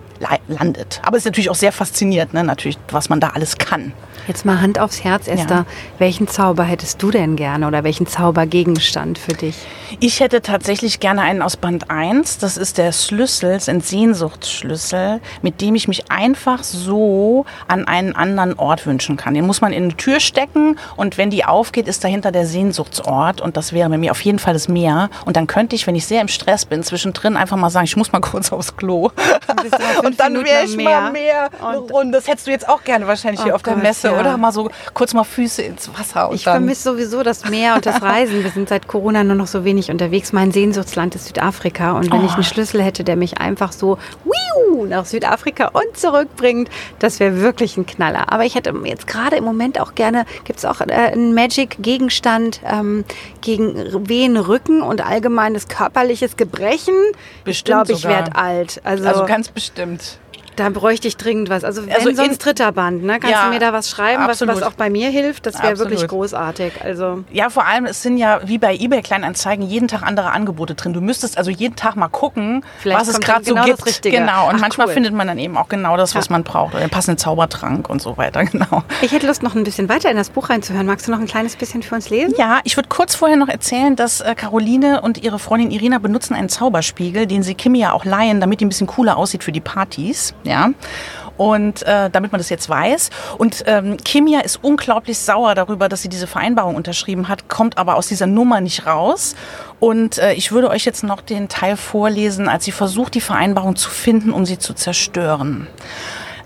landet. 0.47 1.01
Aber 1.03 1.17
es 1.17 1.21
ist 1.21 1.25
natürlich 1.25 1.49
auch 1.49 1.55
sehr 1.55 1.71
fasziniert, 1.71 2.33
ne? 2.33 2.43
natürlich, 2.43 2.77
was 2.89 3.09
man 3.09 3.19
da 3.19 3.29
alles 3.29 3.57
kann. 3.57 3.93
Jetzt 4.27 4.45
mal 4.45 4.59
Hand 4.59 4.77
aufs 4.77 5.05
Herz, 5.05 5.27
Esther. 5.27 5.57
Ja. 5.59 5.65
Welchen 5.99 6.27
Zauber 6.27 6.63
hättest 6.63 7.01
du 7.01 7.11
denn 7.11 7.37
gerne 7.37 7.65
oder 7.65 7.85
welchen 7.85 8.07
Zaubergegenstand 8.07 9.17
für 9.17 9.31
dich? 9.31 9.55
Ich 10.01 10.19
hätte 10.19 10.41
tatsächlich 10.41 10.99
gerne 10.99 11.21
einen 11.21 11.41
aus 11.41 11.55
Band 11.55 11.89
1. 11.89 12.39
Das 12.39 12.57
ist 12.57 12.77
der 12.77 12.91
Schlüssel, 12.91 13.57
ein 13.67 13.79
Sehnsuchtsschlüssel, 13.79 15.21
mit 15.41 15.61
dem 15.61 15.75
ich 15.75 15.87
mich 15.87 16.11
einfach 16.11 16.63
so 16.63 17.45
an 17.69 17.87
einen 17.87 18.17
anderen 18.17 18.59
Ort 18.59 18.85
wünschen 18.85 19.15
kann. 19.15 19.33
Den 19.33 19.45
muss 19.45 19.61
man 19.61 19.71
in 19.71 19.85
eine 19.85 19.95
Tür 19.95 20.19
stecken 20.19 20.77
und 20.97 21.17
wenn 21.17 21.29
die 21.29 21.45
aufgeht, 21.45 21.87
ist 21.87 22.03
dahinter 22.03 22.33
der 22.33 22.45
Sehnsuchtsort 22.45 23.39
und 23.39 23.55
das 23.55 23.71
wäre 23.71 23.89
bei 23.89 23.97
mir 23.97 24.11
auf 24.11 24.21
jeden 24.21 24.39
Fall 24.39 24.53
das 24.53 24.67
Meer. 24.67 25.09
Und 25.23 25.37
dann 25.37 25.47
könnte 25.47 25.75
ich, 25.75 25.87
wenn 25.87 25.95
ich 25.95 26.05
sehr 26.05 26.19
im 26.19 26.27
Stress 26.27 26.65
bin, 26.65 26.83
zwischendrin 26.83 27.37
einfach 27.37 27.55
mal 27.55 27.69
sagen, 27.69 27.85
ich 27.85 27.95
muss 27.95 28.11
mal 28.11 28.19
kurz 28.19 28.51
aufs 28.51 28.75
Klo. 28.75 29.11
Und 30.07 30.19
dann 30.19 30.43
wäre 30.43 30.63
ich 30.65 30.75
Meer. 30.75 31.01
mal 31.01 31.11
mehr 31.11 31.49
eine 31.63 31.79
Und- 31.81 31.91
Runde. 31.91 32.17
Das 32.17 32.27
hättest 32.27 32.47
du 32.47 32.51
jetzt 32.51 32.67
auch 32.67 32.83
gerne 32.83 33.07
wahrscheinlich 33.07 33.43
hier 33.43 33.53
Oh 33.53 33.55
auf 33.55 33.63
der 33.63 33.73
Gott, 33.73 33.83
Messe, 33.83 34.07
ja. 34.09 34.19
oder? 34.19 34.37
Mal 34.37 34.51
so 34.51 34.69
kurz 34.93 35.13
mal 35.13 35.23
Füße 35.23 35.61
ins 35.61 35.89
Wasser 35.97 36.29
und 36.29 36.35
Ich 36.35 36.43
vermisse 36.43 36.83
sowieso 36.83 37.23
das 37.23 37.45
Meer 37.49 37.75
und 37.75 37.85
das 37.85 38.01
Reisen. 38.01 38.43
Wir 38.43 38.51
sind 38.51 38.69
seit 38.69 38.87
Corona 38.87 39.23
nur 39.23 39.35
noch 39.35 39.47
so 39.47 39.63
wenig 39.63 39.91
unterwegs. 39.91 40.33
Mein 40.33 40.51
Sehnsuchtsland 40.51 41.15
ist 41.15 41.27
Südafrika. 41.27 41.91
Und 41.91 42.11
wenn 42.11 42.23
ich 42.25 42.31
Oh. 42.31 42.35
einen 42.35 42.43
Schlüssel 42.43 42.81
hätte, 42.81 43.03
der 43.03 43.15
mich 43.15 43.39
einfach 43.39 43.71
so 43.71 43.97
wiu, 44.23 44.85
nach 44.85 45.05
Südafrika 45.05 45.67
und 45.67 45.97
zurückbringt, 45.97 46.69
das 46.99 47.19
wäre 47.19 47.41
wirklich 47.41 47.77
ein 47.77 47.85
Knaller. 47.85 48.31
Aber 48.31 48.45
ich 48.45 48.55
hätte 48.55 48.73
jetzt 48.85 49.07
gerade 49.07 49.35
im 49.35 49.43
Moment 49.43 49.79
auch 49.79 49.95
gerne, 49.95 50.25
gibt 50.43 50.59
es 50.59 50.65
auch 50.65 50.81
äh, 50.81 50.85
einen 50.91 51.33
Magic-Gegenstand 51.33 52.61
ähm, 52.65 53.05
gegen 53.41 54.07
Wehen, 54.09 54.37
Rücken 54.37 54.81
und 54.81 55.05
allgemeines 55.05 55.67
körperliches 55.67 56.37
Gebrechen. 56.37 56.93
ich 57.11 57.43
Bestimmt 57.43 57.85
glaube, 57.87 57.93
ich 57.93 58.03
werde 58.07 58.35
alt. 58.35 58.81
Also, 58.83 59.07
also 59.07 59.25
ganz 59.25 59.49
bestimmt. 59.49 59.96
Da 60.57 60.69
bräuchte 60.69 61.07
ich 61.07 61.15
dringend 61.15 61.49
was. 61.49 61.63
Also 61.63 61.85
wenn 61.85 61.93
Also 61.93 62.11
sonst 62.13 62.39
dritter 62.39 62.71
Band, 62.73 63.03
ne? 63.03 63.13
Kannst 63.19 63.29
Ja, 63.29 63.45
du 63.45 63.53
mir 63.53 63.59
da 63.59 63.71
was 63.73 63.89
schreiben, 63.89 64.23
was, 64.27 64.45
was 64.45 64.61
auch 64.63 64.73
bei 64.73 64.89
mir 64.89 65.09
hilft? 65.09 65.45
Das 65.45 65.61
wäre 65.63 65.77
wirklich 65.79 66.05
großartig. 66.07 66.73
Also 66.83 67.23
Ja, 67.31 67.49
vor 67.49 67.65
allem, 67.65 67.85
es 67.85 68.01
sind 68.01 68.17
ja 68.17 68.41
wie 68.45 68.57
bei 68.57 68.75
eBay 68.75 69.01
Kleinanzeigen 69.01 69.65
jeden 69.65 69.87
Tag 69.87 70.03
andere 70.03 70.31
Angebote 70.31 70.75
drin. 70.75 70.93
Du 70.93 71.01
müsstest 71.01 71.37
also 71.37 71.49
jeden 71.51 71.75
Tag 71.75 71.95
mal 71.95 72.09
gucken, 72.09 72.63
Vielleicht 72.79 72.99
was 72.99 73.07
es 73.07 73.19
gerade 73.19 73.45
so 73.45 73.53
genau 73.53 73.65
das 73.65 73.75
gibt. 73.77 73.87
Richtige. 73.87 74.17
Genau. 74.17 74.49
Und 74.49 74.55
Ach, 74.55 74.59
manchmal 74.59 74.87
cool. 74.87 74.93
findet 74.93 75.13
man 75.13 75.27
dann 75.27 75.39
eben 75.39 75.57
auch 75.57 75.69
genau 75.69 75.95
das, 75.97 76.15
was 76.15 76.25
Ja. 76.27 76.31
man 76.33 76.43
braucht. 76.43 76.73
Oder 76.73 76.81
den 76.83 76.89
passenden 76.89 77.17
Zaubertrank 77.17 77.89
und 77.89 78.01
so 78.01 78.17
weiter. 78.17 78.43
Genau. 78.51 78.81
Ich 79.01 79.11
hätte 79.11 79.27
Lust, 79.27 79.43
noch 79.43 79.55
ein 79.55 79.63
bisschen 79.63 79.87
weiter 79.89 80.09
in 80.09 80.17
das 80.17 80.29
Buch 80.31 80.49
reinzuhören. 80.49 80.85
Magst 80.87 81.07
du 81.07 81.11
noch 81.11 81.19
ein 81.19 81.27
kleines 81.27 81.55
bisschen 81.55 81.83
für 81.83 81.93
uns 81.95 82.09
lesen? 82.09 82.33
Ja, 82.37 82.59
ich 82.63 82.75
würde 82.77 82.89
kurz 82.89 83.13
vorher 83.13 83.37
noch 83.37 83.49
erzählen, 83.49 83.95
dass 83.95 84.21
äh, 84.21 84.33
Caroline 84.35 85.01
und 85.01 85.21
ihre 85.23 85.37
Freundin 85.37 85.69
Irina 85.69 85.99
benutzen 85.99 86.33
einen 86.33 86.49
Zauberspiegel, 86.49 87.27
den 87.27 87.43
sie 87.43 87.53
Kimi 87.53 87.79
ja 87.79 87.91
auch 87.91 88.05
leihen, 88.05 88.39
damit 88.41 88.59
die 88.61 88.65
ein 88.65 88.69
bisschen 88.69 88.87
cooler 88.87 89.17
aussieht 89.17 89.43
für 89.43 89.51
die 89.51 89.59
Partys. 89.61 90.33
Ja. 90.47 90.69
Und 91.37 91.83
äh, 91.83 92.09
damit 92.09 92.31
man 92.31 92.39
das 92.39 92.49
jetzt 92.49 92.67
weiß. 92.67 93.11
Und 93.37 93.63
ähm, 93.67 93.97
Kimia 93.97 94.39
ist 94.39 94.63
unglaublich 94.63 95.19
sauer 95.19 95.53
darüber, 95.53 95.87
dass 95.87 96.01
sie 96.01 96.09
diese 96.09 96.25
Vereinbarung 96.25 96.73
unterschrieben 96.73 97.27
hat, 97.27 97.47
kommt 97.47 97.77
aber 97.77 97.95
aus 97.95 98.07
dieser 98.07 98.25
Nummer 98.25 98.59
nicht 98.59 98.87
raus. 98.87 99.35
Und 99.79 100.17
äh, 100.17 100.33
ich 100.33 100.51
würde 100.51 100.69
euch 100.69 100.83
jetzt 100.83 101.03
noch 101.03 101.21
den 101.21 101.47
Teil 101.47 101.77
vorlesen, 101.77 102.49
als 102.49 102.65
sie 102.65 102.71
versucht, 102.71 103.13
die 103.13 103.21
Vereinbarung 103.21 103.75
zu 103.75 103.91
finden, 103.91 104.31
um 104.31 104.47
sie 104.47 104.57
zu 104.57 104.73
zerstören. 104.73 105.67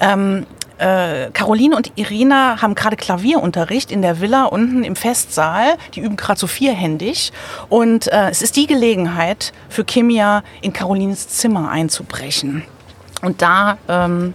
Ähm, 0.02 0.46
äh, 0.82 1.30
Caroline 1.32 1.76
und 1.76 1.92
Irina 1.96 2.62
haben 2.62 2.74
gerade 2.74 2.98
Klavierunterricht 2.98 3.92
in 3.92 4.02
der 4.02 4.20
Villa 4.20 4.46
unten 4.46 4.84
im 4.84 4.96
Festsaal. 4.96 5.76
Die 5.94 6.02
üben 6.02 6.18
gerade 6.18 6.40
so 6.40 6.48
vierhändig. 6.48 7.32
Und 7.70 8.12
äh, 8.12 8.30
es 8.30 8.42
ist 8.42 8.56
die 8.56 8.66
Gelegenheit 8.66 9.54
für 9.70 9.86
Kimia, 9.86 10.44
in 10.62 10.74
Carolines 10.74 11.30
Zimmer 11.30 11.70
einzubrechen. 11.70 12.64
Und 13.22 13.42
da, 13.42 13.78
ähm, 13.88 14.34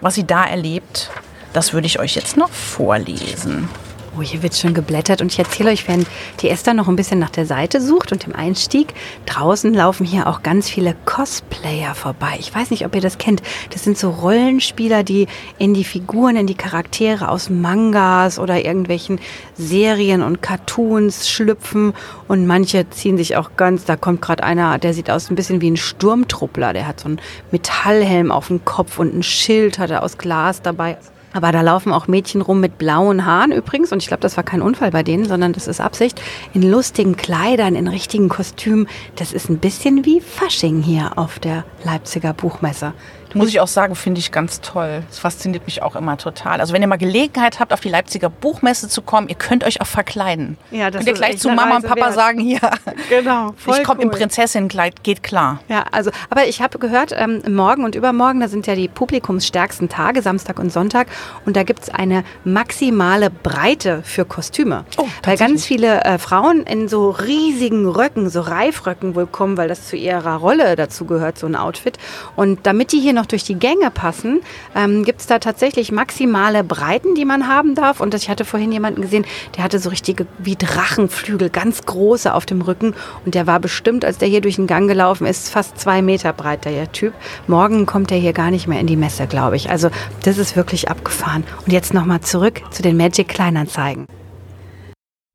was 0.00 0.14
sie 0.14 0.26
da 0.26 0.44
erlebt, 0.44 1.10
das 1.52 1.72
würde 1.72 1.86
ich 1.86 1.98
euch 1.98 2.14
jetzt 2.14 2.36
noch 2.36 2.50
vorlesen. 2.50 3.68
Oh, 4.18 4.22
hier 4.22 4.42
wird 4.42 4.56
schon 4.56 4.74
geblättert 4.74 5.20
und 5.20 5.30
ich 5.30 5.38
erzähle 5.38 5.70
euch, 5.70 5.86
während 5.86 6.08
die 6.40 6.48
Esther 6.48 6.74
noch 6.74 6.88
ein 6.88 6.96
bisschen 6.96 7.20
nach 7.20 7.30
der 7.30 7.46
Seite 7.46 7.80
sucht 7.80 8.10
und 8.10 8.26
dem 8.26 8.34
Einstieg, 8.34 8.92
draußen 9.26 9.72
laufen 9.72 10.04
hier 10.04 10.26
auch 10.26 10.42
ganz 10.42 10.68
viele 10.68 10.96
Cosplayer 11.04 11.94
vorbei. 11.94 12.36
Ich 12.40 12.52
weiß 12.52 12.72
nicht, 12.72 12.84
ob 12.84 12.96
ihr 12.96 13.00
das 13.00 13.18
kennt. 13.18 13.42
Das 13.70 13.84
sind 13.84 13.96
so 13.96 14.10
Rollenspieler, 14.10 15.04
die 15.04 15.28
in 15.58 15.72
die 15.72 15.84
Figuren, 15.84 16.34
in 16.34 16.48
die 16.48 16.56
Charaktere 16.56 17.28
aus 17.28 17.48
Mangas 17.48 18.40
oder 18.40 18.64
irgendwelchen 18.64 19.20
Serien 19.54 20.22
und 20.22 20.42
Cartoons 20.42 21.28
schlüpfen 21.28 21.92
und 22.26 22.44
manche 22.44 22.90
ziehen 22.90 23.18
sich 23.18 23.36
auch 23.36 23.52
ganz, 23.56 23.84
da 23.84 23.94
kommt 23.94 24.20
gerade 24.20 24.42
einer, 24.42 24.78
der 24.78 24.94
sieht 24.94 25.10
aus 25.10 25.30
ein 25.30 25.36
bisschen 25.36 25.60
wie 25.60 25.70
ein 25.70 25.76
Sturmtruppler, 25.76 26.72
der 26.72 26.88
hat 26.88 26.98
so 26.98 27.06
einen 27.06 27.20
Metallhelm 27.52 28.32
auf 28.32 28.48
dem 28.48 28.64
Kopf 28.64 28.98
und 28.98 29.14
ein 29.14 29.22
Schild 29.22 29.78
hat 29.78 29.90
er 29.90 30.02
aus 30.02 30.18
Glas 30.18 30.60
dabei. 30.60 30.96
Aber 31.32 31.52
da 31.52 31.60
laufen 31.60 31.92
auch 31.92 32.08
Mädchen 32.08 32.40
rum 32.40 32.60
mit 32.60 32.78
blauen 32.78 33.26
Haaren 33.26 33.52
übrigens. 33.52 33.92
Und 33.92 34.02
ich 34.02 34.08
glaube, 34.08 34.22
das 34.22 34.36
war 34.36 34.44
kein 34.44 34.62
Unfall 34.62 34.90
bei 34.90 35.02
denen, 35.02 35.26
sondern 35.26 35.52
das 35.52 35.68
ist 35.68 35.80
Absicht. 35.80 36.20
In 36.54 36.62
lustigen 36.62 37.16
Kleidern, 37.16 37.74
in 37.74 37.86
richtigen 37.86 38.28
Kostümen. 38.28 38.88
Das 39.16 39.32
ist 39.32 39.50
ein 39.50 39.58
bisschen 39.58 40.04
wie 40.04 40.20
Fasching 40.20 40.82
hier 40.82 41.12
auf 41.16 41.38
der 41.38 41.64
Leipziger 41.84 42.32
Buchmesse. 42.32 42.94
Muss 43.34 43.48
ich 43.48 43.60
auch 43.60 43.68
sagen, 43.68 43.94
finde 43.94 44.20
ich 44.20 44.32
ganz 44.32 44.60
toll. 44.60 45.02
Das 45.08 45.18
fasziniert 45.18 45.66
mich 45.66 45.82
auch 45.82 45.96
immer 45.96 46.16
total. 46.16 46.60
Also 46.60 46.72
wenn 46.72 46.82
ihr 46.82 46.88
mal 46.88 46.96
Gelegenheit 46.96 47.60
habt, 47.60 47.72
auf 47.72 47.80
die 47.80 47.88
Leipziger 47.88 48.30
Buchmesse 48.30 48.88
zu 48.88 49.02
kommen, 49.02 49.28
ihr 49.28 49.34
könnt 49.34 49.64
euch 49.64 49.80
auch 49.80 49.86
verkleiden. 49.86 50.56
Ja, 50.70 50.90
das 50.90 51.04
könnt 51.04 51.08
ihr 51.08 51.14
gleich 51.14 51.38
zu 51.38 51.50
Mama 51.50 51.76
und 51.76 51.86
Papa 51.86 52.06
wert. 52.06 52.14
sagen, 52.14 52.40
hier, 52.40 52.60
Genau, 53.08 53.54
ich 53.66 53.84
komme 53.84 54.02
im 54.02 54.10
Prinzessinnenkleid, 54.10 55.02
geht 55.02 55.22
klar. 55.22 55.60
Ja, 55.68 55.84
also, 55.92 56.10
aber 56.30 56.46
ich 56.46 56.60
habe 56.62 56.78
gehört, 56.78 57.12
ähm, 57.14 57.42
morgen 57.48 57.84
und 57.84 57.94
übermorgen, 57.94 58.40
da 58.40 58.48
sind 58.48 58.66
ja 58.66 58.74
die 58.74 58.88
publikumsstärksten 58.88 59.88
Tage, 59.88 60.22
Samstag 60.22 60.58
und 60.58 60.72
Sonntag, 60.72 61.08
und 61.44 61.56
da 61.56 61.62
gibt 61.62 61.82
es 61.82 61.90
eine 61.90 62.24
maximale 62.44 63.30
Breite 63.30 64.02
für 64.04 64.24
Kostüme. 64.24 64.84
Oh, 64.96 65.06
weil 65.22 65.36
ganz 65.36 65.64
viele 65.64 66.04
äh, 66.04 66.18
Frauen 66.18 66.62
in 66.62 66.88
so 66.88 67.10
riesigen 67.10 67.86
Röcken, 67.86 68.28
so 68.30 68.40
Reifröcken 68.40 69.14
wohl 69.14 69.26
kommen, 69.26 69.56
weil 69.56 69.68
das 69.68 69.88
zu 69.88 69.96
ihrer 69.96 70.36
Rolle 70.36 70.76
dazu 70.76 71.04
gehört, 71.04 71.38
so 71.38 71.46
ein 71.46 71.56
Outfit. 71.56 71.98
Und 72.36 72.66
damit 72.66 72.92
die 72.92 73.00
hier 73.00 73.12
noch 73.18 73.26
durch 73.26 73.44
die 73.44 73.56
Gänge 73.56 73.90
passen, 73.90 74.40
ähm, 74.74 75.04
gibt 75.04 75.20
es 75.20 75.26
da 75.26 75.38
tatsächlich 75.38 75.92
maximale 75.92 76.64
Breiten, 76.64 77.14
die 77.14 77.24
man 77.24 77.48
haben 77.48 77.74
darf. 77.74 78.00
Und 78.00 78.14
ich 78.14 78.30
hatte 78.30 78.44
vorhin 78.44 78.72
jemanden 78.72 79.02
gesehen, 79.02 79.26
der 79.56 79.64
hatte 79.64 79.78
so 79.78 79.90
richtige 79.90 80.26
wie 80.38 80.56
Drachenflügel, 80.56 81.50
ganz 81.50 81.84
große 81.84 82.32
auf 82.32 82.46
dem 82.46 82.62
Rücken. 82.62 82.94
Und 83.24 83.34
der 83.34 83.46
war 83.46 83.60
bestimmt, 83.60 84.04
als 84.04 84.18
der 84.18 84.28
hier 84.28 84.40
durch 84.40 84.56
den 84.56 84.66
Gang 84.66 84.88
gelaufen 84.88 85.26
ist, 85.26 85.50
fast 85.50 85.78
zwei 85.78 86.00
Meter 86.00 86.32
breit, 86.32 86.64
der 86.64 86.90
Typ. 86.92 87.12
Morgen 87.46 87.86
kommt 87.86 88.10
er 88.12 88.18
hier 88.18 88.32
gar 88.32 88.50
nicht 88.50 88.68
mehr 88.68 88.80
in 88.80 88.86
die 88.86 88.96
Messe, 88.96 89.26
glaube 89.26 89.56
ich. 89.56 89.70
Also 89.70 89.90
das 90.22 90.38
ist 90.38 90.56
wirklich 90.56 90.88
abgefahren. 90.88 91.44
Und 91.66 91.72
jetzt 91.72 91.92
nochmal 91.92 92.20
zurück 92.20 92.62
zu 92.70 92.82
den 92.82 92.96
Magic 92.96 93.28
Kleinanzeigen. 93.28 94.06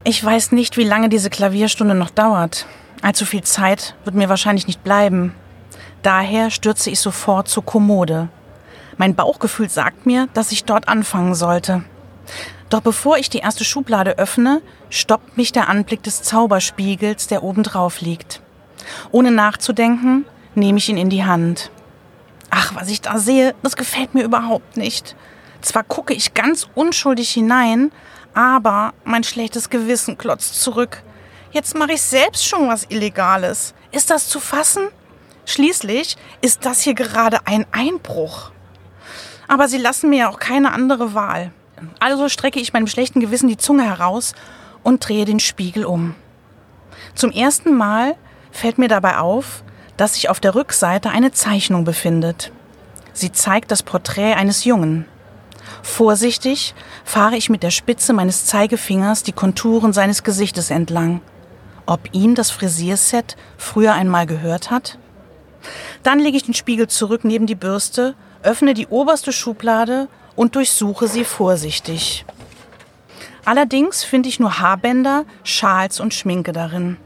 Ich 0.05 0.23
weiß 0.23 0.51
nicht, 0.51 0.77
wie 0.77 0.83
lange 0.83 1.09
diese 1.09 1.29
Klavierstunde 1.29 1.95
noch 1.95 2.09
dauert. 2.09 2.65
Allzu 3.01 3.25
viel 3.25 3.43
Zeit 3.43 3.95
wird 4.03 4.15
mir 4.15 4.29
wahrscheinlich 4.29 4.67
nicht 4.67 4.83
bleiben. 4.83 5.33
Daher 6.03 6.51
stürze 6.51 6.89
ich 6.89 6.99
sofort 6.99 7.47
zur 7.47 7.65
Kommode. 7.65 8.27
Mein 8.97 9.15
Bauchgefühl 9.15 9.69
sagt 9.69 10.05
mir, 10.05 10.27
dass 10.33 10.51
ich 10.51 10.65
dort 10.65 10.89
anfangen 10.89 11.33
sollte. 11.33 11.83
Doch 12.69 12.81
bevor 12.81 13.17
ich 13.17 13.29
die 13.29 13.39
erste 13.39 13.63
Schublade 13.63 14.17
öffne, 14.17 14.61
stoppt 14.89 15.37
mich 15.37 15.53
der 15.53 15.69
Anblick 15.69 16.03
des 16.03 16.21
Zauberspiegels, 16.21 17.27
der 17.27 17.41
oben 17.41 17.63
drauf 17.63 18.01
liegt. 18.01 18.41
Ohne 19.11 19.31
nachzudenken, 19.31 20.25
nehme 20.55 20.77
ich 20.77 20.89
ihn 20.89 20.97
in 20.97 21.09
die 21.09 21.23
Hand. 21.23 21.71
Ach, 22.49 22.75
was 22.75 22.89
ich 22.89 23.01
da 23.01 23.17
sehe, 23.17 23.55
das 23.63 23.77
gefällt 23.77 24.13
mir 24.13 24.23
überhaupt 24.23 24.75
nicht. 24.75 25.15
Zwar 25.61 25.83
gucke 25.83 26.13
ich 26.13 26.33
ganz 26.33 26.67
unschuldig 26.75 27.29
hinein, 27.31 27.91
aber 28.33 28.93
mein 29.05 29.23
schlechtes 29.23 29.69
Gewissen 29.69 30.17
klotzt 30.17 30.61
zurück. 30.61 31.01
Jetzt 31.51 31.77
mache 31.77 31.93
ich 31.93 32.01
selbst 32.01 32.45
schon 32.45 32.67
was 32.67 32.85
Illegales. 32.89 33.73
Ist 33.91 34.09
das 34.09 34.27
zu 34.27 34.39
fassen? 34.41 34.89
Schließlich 35.45 36.17
ist 36.41 36.65
das 36.65 36.81
hier 36.81 36.93
gerade 36.93 37.45
ein 37.45 37.65
Einbruch. 37.71 38.51
Aber 39.47 39.67
sie 39.67 39.77
lassen 39.77 40.09
mir 40.09 40.19
ja 40.19 40.29
auch 40.29 40.39
keine 40.39 40.71
andere 40.71 41.13
Wahl. 41.13 41.51
Also 41.99 42.29
strecke 42.29 42.59
ich 42.59 42.73
meinem 42.73 42.87
schlechten 42.87 43.19
Gewissen 43.19 43.49
die 43.49 43.57
Zunge 43.57 43.83
heraus 43.83 44.33
und 44.83 45.07
drehe 45.07 45.25
den 45.25 45.39
Spiegel 45.39 45.85
um. 45.85 46.15
Zum 47.15 47.31
ersten 47.31 47.75
Mal 47.75 48.15
fällt 48.51 48.77
mir 48.77 48.87
dabei 48.87 49.17
auf, 49.17 49.63
dass 49.97 50.15
sich 50.15 50.29
auf 50.29 50.39
der 50.39 50.55
Rückseite 50.55 51.09
eine 51.09 51.31
Zeichnung 51.31 51.83
befindet. 51.83 52.51
Sie 53.13 53.31
zeigt 53.31 53.71
das 53.71 53.83
Porträt 53.83 54.33
eines 54.33 54.63
Jungen. 54.63 55.05
Vorsichtig 55.81 56.73
fahre 57.03 57.35
ich 57.35 57.49
mit 57.49 57.63
der 57.63 57.71
Spitze 57.71 58.13
meines 58.13 58.45
Zeigefingers 58.45 59.23
die 59.23 59.33
Konturen 59.33 59.93
seines 59.93 60.23
Gesichtes 60.23 60.71
entlang. 60.71 61.21
Ob 61.85 62.13
ihn 62.13 62.33
das 62.33 62.49
Frisierset 62.49 63.35
früher 63.57 63.93
einmal 63.93 64.25
gehört 64.25 64.71
hat? 64.71 64.97
Dann 66.03 66.19
lege 66.19 66.37
ich 66.37 66.43
den 66.43 66.53
Spiegel 66.53 66.87
zurück 66.87 67.23
neben 67.23 67.47
die 67.47 67.55
Bürste, 67.55 68.15
öffne 68.41 68.73
die 68.73 68.87
oberste 68.87 69.31
Schublade 69.31 70.07
und 70.35 70.55
durchsuche 70.55 71.07
sie 71.07 71.25
vorsichtig. 71.25 72.25
Allerdings 73.45 74.03
finde 74.03 74.29
ich 74.29 74.39
nur 74.39 74.59
Haarbänder, 74.59 75.25
Schals 75.43 75.99
und 75.99 76.13
Schminke 76.13 76.51
darin. 76.51 76.97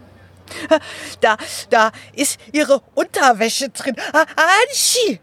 Da, 1.20 1.36
da 1.70 1.92
ist 2.14 2.40
ihre 2.54 2.82
Unterwäsche 2.96 3.70
drin. 3.70 3.96
Ah, 4.14 4.24
Anschi! 4.64 5.20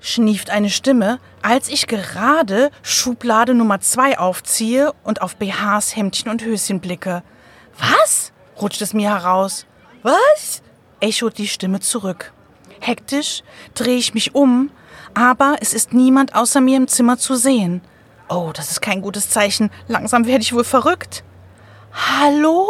schnieft 0.00 0.50
eine 0.50 0.68
Stimme, 0.68 1.18
als 1.42 1.68
ich 1.68 1.86
gerade 1.86 2.70
Schublade 2.82 3.54
Nummer 3.54 3.80
zwei 3.80 4.18
aufziehe 4.18 4.92
und 5.02 5.22
auf 5.22 5.36
BHs, 5.36 5.96
Hemdchen 5.96 6.30
und 6.30 6.44
Höschen 6.44 6.80
blicke. 6.80 7.22
Was? 7.78 8.32
rutscht 8.60 8.82
es 8.82 8.92
mir 8.92 9.10
heraus. 9.10 9.64
Was? 10.02 10.62
echot 11.00 11.38
die 11.38 11.48
Stimme 11.48 11.80
zurück. 11.80 12.33
Hektisch 12.84 13.42
drehe 13.72 13.96
ich 13.96 14.12
mich 14.12 14.34
um, 14.34 14.70
aber 15.14 15.56
es 15.60 15.72
ist 15.72 15.94
niemand 15.94 16.34
außer 16.34 16.60
mir 16.60 16.76
im 16.76 16.86
Zimmer 16.86 17.16
zu 17.16 17.34
sehen. 17.34 17.80
Oh, 18.28 18.50
das 18.52 18.70
ist 18.70 18.82
kein 18.82 19.00
gutes 19.00 19.30
Zeichen. 19.30 19.70
Langsam 19.88 20.26
werde 20.26 20.42
ich 20.42 20.52
wohl 20.52 20.64
verrückt. 20.64 21.24
Hallo? 21.92 22.68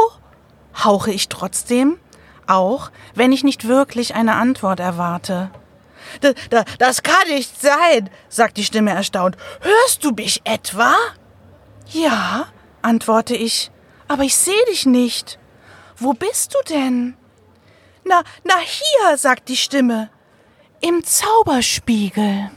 hauche 0.84 1.10
ich 1.10 1.28
trotzdem, 1.28 1.98
auch 2.46 2.92
wenn 3.14 3.32
ich 3.32 3.42
nicht 3.42 3.66
wirklich 3.66 4.14
eine 4.14 4.34
Antwort 4.34 4.78
erwarte. 4.78 5.50
Da, 6.20 6.64
das 6.78 7.02
kann 7.02 7.28
nicht 7.28 7.60
sein, 7.60 8.08
sagt 8.28 8.56
die 8.56 8.64
Stimme 8.64 8.92
erstaunt. 8.92 9.36
Hörst 9.62 10.04
du 10.04 10.12
mich 10.12 10.42
etwa? 10.44 10.94
Ja, 11.88 12.46
antworte 12.82 13.34
ich, 13.34 13.72
aber 14.06 14.22
ich 14.22 14.36
sehe 14.36 14.64
dich 14.68 14.86
nicht. 14.86 15.40
Wo 15.96 16.12
bist 16.12 16.54
du 16.54 16.58
denn? 16.72 17.16
Na, 18.04 18.22
na 18.44 18.54
hier, 18.58 19.16
sagt 19.16 19.48
die 19.48 19.56
Stimme. 19.56 20.10
Im 20.80 21.02
Zauberspiegel. 21.02 22.50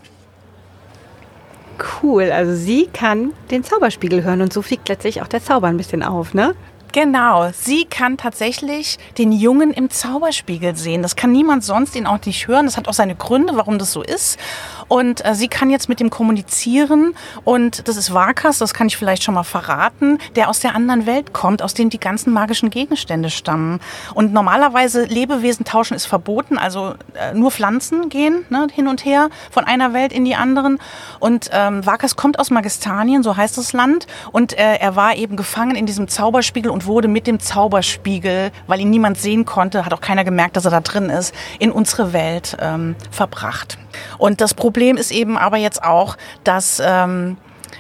Cool, 2.02 2.32
also 2.32 2.56
sie 2.56 2.88
kann 2.92 3.34
den 3.52 3.64
Zauberspiegel 3.64 4.24
hören 4.24 4.42
und 4.42 4.52
so 4.52 4.62
fliegt 4.62 4.90
letztlich 4.90 5.22
auch 5.22 5.28
der 5.28 5.44
Zauber 5.44 5.68
ein 5.68 5.78
bisschen 5.78 6.04
auf, 6.04 6.34
ne? 6.34 6.56
Genau, 6.92 7.52
sie 7.52 7.86
kann 7.86 8.18
tatsächlich 8.18 8.98
den 9.18 9.32
Jungen 9.32 9.72
im 9.72 9.90
Zauberspiegel 9.90 10.76
sehen. 10.76 11.04
Das 11.04 11.16
kann 11.16 11.32
niemand 11.32 11.64
sonst 11.64 11.96
ihn 11.96 12.08
auch 12.08 12.26
nicht 12.26 12.48
hören. 12.48 12.66
Das 12.66 12.76
hat 12.76 12.88
auch 12.88 12.94
seine 12.94 13.16
Gründe, 13.16 13.56
warum 13.56 13.78
das 13.78 13.92
so 13.92 14.02
ist. 14.02 14.40
Und 14.88 15.26
äh, 15.26 15.36
sie 15.36 15.48
kann 15.48 15.70
jetzt 15.70 15.90
mit 15.90 16.00
ihm 16.02 16.10
kommunizieren. 16.10 17.14
Und 17.44 17.88
das 17.88 17.98
ist 17.98 18.14
Vakas, 18.14 18.58
das 18.58 18.74
kann 18.74 18.88
ich 18.88 18.98
vielleicht 18.98 19.24
schon 19.24 19.34
mal 19.34 19.44
verraten, 19.44 20.20
der 20.36 20.50
aus 20.50 20.60
der 20.60 20.76
anderen 20.76 21.06
Welt 21.06 21.34
kommt, 21.34 21.62
aus 21.62 21.74
dem 21.74 21.90
die 21.90 22.00
ganzen 22.00 22.32
magischen 22.34 22.70
Gegenstände 22.70 23.30
stammen. 23.30 23.80
Und 24.14 24.34
normalerweise 24.34 25.06
Lebewesen 25.06 25.66
tauschen 25.66 25.94
ist 25.96 26.06
verboten, 26.06 26.58
also 26.58 26.96
äh, 27.14 27.34
nur 27.34 27.52
Pflanzen 27.52 28.10
gehen 28.10 28.46
ne, 28.50 28.68
hin 28.72 28.88
und 28.88 29.06
her 29.06 29.30
von 29.52 29.66
einer 29.66 29.94
Welt 29.94 30.14
in 30.14 30.26
die 30.26 30.36
anderen. 30.36 30.80
Und 31.20 31.50
ähm, 31.52 31.86
Vakas 31.86 32.16
kommt 32.16 32.40
aus 32.40 32.50
Magestanien, 32.50 33.24
so 33.24 33.36
heißt 33.36 33.58
das 33.58 33.74
Land. 33.74 34.08
Und 34.32 34.58
äh, 34.58 34.76
er 34.76 34.96
war 34.96 35.16
eben 35.16 35.36
gefangen 35.36 35.76
in 35.76 35.86
diesem 35.86 36.08
Zauberspiegel 36.08 36.72
und 36.72 36.86
wurde 36.86 37.08
mit 37.08 37.28
dem 37.28 37.40
Zauberspiegel, 37.40 38.52
weil 38.68 38.80
ihn 38.80 38.90
niemand 38.90 39.18
sehen 39.18 39.46
konnte, 39.46 39.86
hat 39.86 39.94
auch 39.94 40.02
keiner 40.02 40.24
gemerkt, 40.24 40.56
dass 40.56 40.66
er 40.66 40.72
da 40.72 40.80
drin 40.80 41.10
ist, 41.10 41.34
in 41.60 41.72
unsere 41.72 42.14
Welt 42.14 42.58
ähm, 42.60 42.96
verbracht. 43.12 43.78
Und 44.18 44.42
das 44.42 44.54
Problem 44.54 44.77
ist 44.78 45.12
eben 45.12 45.38
aber 45.38 45.58
jetzt 45.58 45.84
auch, 45.84 46.18
dass 46.44 46.82
ähm, 46.84 47.38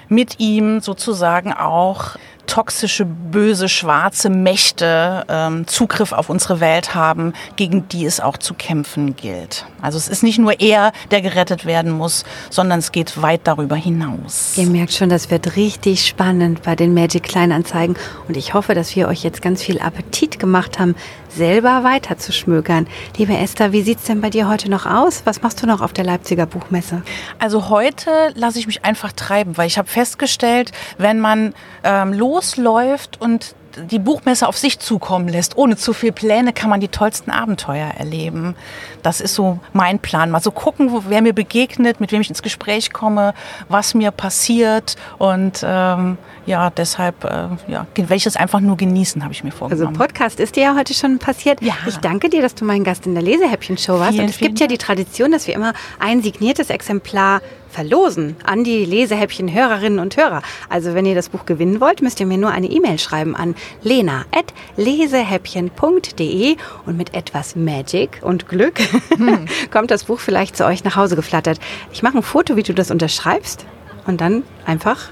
mit 0.10 0.39
ihm 0.39 0.81
sozusagen 0.81 1.53
auch 1.53 2.17
toxische, 2.47 3.05
böse, 3.05 3.69
schwarze 3.69 4.29
Mächte 4.29 5.25
ähm, 5.27 5.67
Zugriff 5.67 6.13
auf 6.13 6.29
unsere 6.29 6.60
Welt 6.60 6.95
haben, 6.95 7.33
gegen 7.57 7.88
die 7.89 8.05
es 8.05 8.19
auch 8.19 8.38
zu 8.38 8.53
kämpfen 8.53 9.15
gilt. 9.15 9.65
Also 9.81 9.97
es 9.97 10.07
ist 10.07 10.23
nicht 10.23 10.39
nur 10.39 10.60
er, 10.60 10.93
der 11.12 11.21
gerettet 11.21 11.65
werden 11.65 11.91
muss, 11.91 12.23
sondern 12.49 12.79
es 12.79 12.91
geht 12.91 13.21
weit 13.21 13.41
darüber 13.43 13.75
hinaus. 13.75 14.53
Ihr 14.55 14.67
merkt 14.67 14.93
schon, 14.93 15.10
das 15.10 15.29
wird 15.29 15.55
richtig 15.55 16.07
spannend 16.07 16.63
bei 16.63 16.75
den 16.75 16.93
Magic 16.93 17.23
Kleinanzeigen 17.23 17.97
und 18.27 18.38
ich 18.38 18.53
hoffe, 18.53 18.73
dass 18.73 18.95
wir 18.95 19.07
euch 19.07 19.23
jetzt 19.23 19.41
ganz 19.41 19.62
viel 19.62 19.79
Appetit 19.79 20.39
gemacht 20.39 20.79
haben, 20.79 20.95
selber 21.38 21.84
weiter 21.84 22.17
zu 22.17 22.34
schmökern. 22.34 22.88
Liebe 23.15 23.38
Esther, 23.38 23.71
wie 23.71 23.84
sieht's 23.84 24.06
denn 24.06 24.21
bei 24.21 24.32
dir 24.32 24.50
heute 24.50 24.69
noch 24.69 24.86
aus? 24.88 25.21
Was 25.26 25.43
machst 25.43 25.62
du 25.62 25.67
noch 25.67 25.82
auf 25.82 25.93
der 25.93 26.04
Leipziger 26.04 26.47
Buchmesse? 26.47 27.04
Also 27.38 27.69
heute 27.69 28.10
lasse 28.34 28.58
ich 28.58 28.65
mich 28.65 28.84
einfach 28.84 29.12
treiben, 29.12 29.56
weil 29.56 29.67
ich 29.67 29.78
habe 29.78 29.88
festgestellt, 29.88 30.71
wenn 30.97 31.19
man 31.19 31.54
ähm, 31.84 32.12
losläuft 32.12 33.21
und 33.21 33.56
die 33.89 33.99
Buchmesse 33.99 34.47
auf 34.47 34.57
sich 34.57 34.79
zukommen 34.79 35.27
lässt, 35.27 35.57
ohne 35.57 35.77
zu 35.77 35.93
viel 35.93 36.11
Pläne, 36.11 36.53
kann 36.53 36.69
man 36.69 36.79
die 36.79 36.87
tollsten 36.87 37.31
Abenteuer 37.31 37.87
erleben. 37.97 38.55
Das 39.03 39.21
ist 39.21 39.35
so 39.35 39.59
mein 39.73 39.99
Plan. 39.99 40.31
Mal 40.31 40.41
so 40.41 40.51
gucken, 40.51 40.91
wo, 40.91 41.03
wer 41.07 41.21
mir 41.21 41.33
begegnet, 41.33 41.99
mit 41.99 42.11
wem 42.11 42.21
ich 42.21 42.29
ins 42.29 42.41
Gespräch 42.41 42.91
komme, 42.91 43.33
was 43.69 43.93
mir 43.93 44.11
passiert. 44.11 44.95
Und 45.17 45.61
ähm, 45.63 46.17
ja, 46.45 46.69
deshalb 46.69 47.23
äh, 47.23 47.49
ja, 47.67 47.85
werde 47.95 48.15
ich 48.15 48.23
das 48.23 48.35
einfach 48.35 48.59
nur 48.59 48.77
genießen, 48.77 49.23
habe 49.23 49.33
ich 49.33 49.43
mir 49.43 49.51
Also 49.51 49.59
vorgenommen. 49.59 49.97
Podcast 49.97 50.39
ist 50.39 50.55
dir 50.55 50.63
ja 50.63 50.75
heute 50.75 50.93
schon 50.93 51.19
passiert. 51.19 51.61
Ja. 51.61 51.73
Ich 51.87 51.97
danke 51.97 52.29
dir, 52.29 52.41
dass 52.41 52.55
du 52.55 52.65
mein 52.65 52.83
Gast 52.83 53.05
in 53.05 53.13
der 53.13 53.23
Lesehäppchen-Show 53.23 53.99
warst. 53.99 54.11
Vielen, 54.11 54.25
und 54.25 54.29
es 54.29 54.37
gibt 54.37 54.59
ja 54.59 54.67
die 54.67 54.77
Tradition, 54.77 55.31
dass 55.31 55.47
wir 55.47 55.53
immer 55.53 55.73
ein 55.99 56.21
signiertes 56.21 56.69
Exemplar 56.69 57.41
verlosen 57.69 58.36
an 58.45 58.63
die 58.63 58.86
Lesehäppchen-Hörerinnen 58.86 59.99
und 59.99 60.15
Hörer. 60.17 60.41
Also 60.69 60.93
wenn 60.93 61.06
ihr 61.06 61.15
das 61.15 61.30
Buch 61.30 61.45
gewinnen 61.45 61.82
wollt, 61.82 62.01
müsst 62.01 62.19
ihr 62.19 62.25
mir 62.25 62.38
nur 62.38 62.51
eine 62.51 62.67
E-Mail 62.67 62.99
schreiben 62.99 63.34
an 63.36 63.56
lena.lesehäppchen.de 63.84 66.58
und 66.86 66.97
mit 66.97 67.13
etwas 67.13 67.56
Magic 67.56 68.19
und 68.21 68.47
Glück 68.47 68.80
kommt 69.71 69.91
das 69.91 70.06
Buch 70.06 70.19
vielleicht 70.19 70.58
zu 70.58 70.65
euch 70.65 70.84
nach 70.84 70.95
Hause 70.95 71.15
geflattert. 71.15 71.60
Ich 71.91 72.01
mache 72.03 72.17
ein 72.17 72.23
Foto, 72.23 72.56
wie 72.56 72.63
du 72.63 72.73
das 72.73 72.89
unterschreibst 72.91 73.65
und 74.06 74.21
dann 74.21 74.43
einfach 74.65 75.10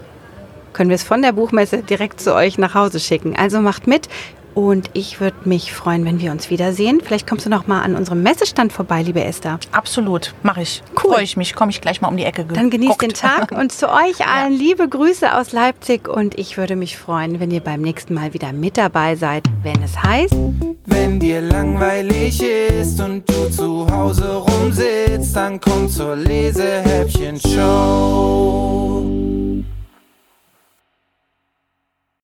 können 0.75 0.89
wir 0.89 0.95
es 0.95 1.03
von 1.03 1.21
der 1.21 1.31
Buchmesse 1.31 1.83
direkt 1.83 2.19
zu 2.19 2.35
euch 2.35 2.57
nach 2.57 2.75
Hause 2.75 2.99
schicken. 2.99 3.37
Also 3.37 3.61
macht 3.61 3.87
mit. 3.87 4.09
Und 4.55 4.89
ich 4.93 5.19
würde 5.19 5.35
mich 5.43 5.73
freuen, 5.73 6.05
wenn 6.05 6.21
wir 6.21 6.31
uns 6.31 6.49
wiedersehen. 6.49 7.01
Vielleicht 7.03 7.27
kommst 7.27 7.45
du 7.45 7.49
noch 7.49 7.67
mal 7.67 7.81
an 7.81 7.93
unserem 7.95 8.23
Messestand 8.23 8.71
vorbei, 8.71 9.01
liebe 9.01 9.21
Esther. 9.21 9.59
Absolut, 9.73 10.33
mache 10.43 10.61
ich. 10.61 10.81
Cool. 11.03 11.11
Freue 11.11 11.23
ich 11.23 11.35
mich, 11.35 11.55
komme 11.55 11.71
ich 11.71 11.81
gleich 11.81 11.99
mal 11.99 12.07
um 12.07 12.15
die 12.15 12.23
Ecke 12.23 12.45
Dann 12.45 12.69
genießt 12.69 13.01
den. 13.01 13.11
Tag 13.13 13.51
und 13.57 13.73
zu 13.73 13.89
euch 13.89 14.25
allen 14.25 14.53
liebe 14.53 14.87
Grüße 14.87 15.37
aus 15.37 15.51
Leipzig. 15.51 16.07
Und 16.07 16.39
ich 16.39 16.55
würde 16.57 16.77
mich 16.77 16.97
freuen, 16.97 17.41
wenn 17.41 17.51
ihr 17.51 17.59
beim 17.59 17.81
nächsten 17.81 18.13
Mal 18.13 18.33
wieder 18.33 18.53
mit 18.53 18.77
dabei 18.77 19.17
seid, 19.17 19.43
wenn 19.61 19.83
es 19.83 20.01
heißt, 20.01 20.33
Wenn 20.85 21.19
dir 21.19 21.41
langweilig 21.41 22.41
ist 22.41 23.01
und 23.01 23.29
du 23.29 23.49
zu 23.49 23.85
Hause 23.91 24.37
rumsitzt, 24.37 25.35
dann 25.35 25.59
komm 25.59 25.89
zur 25.89 26.15
Lesehäppchen-Show. 26.15 28.45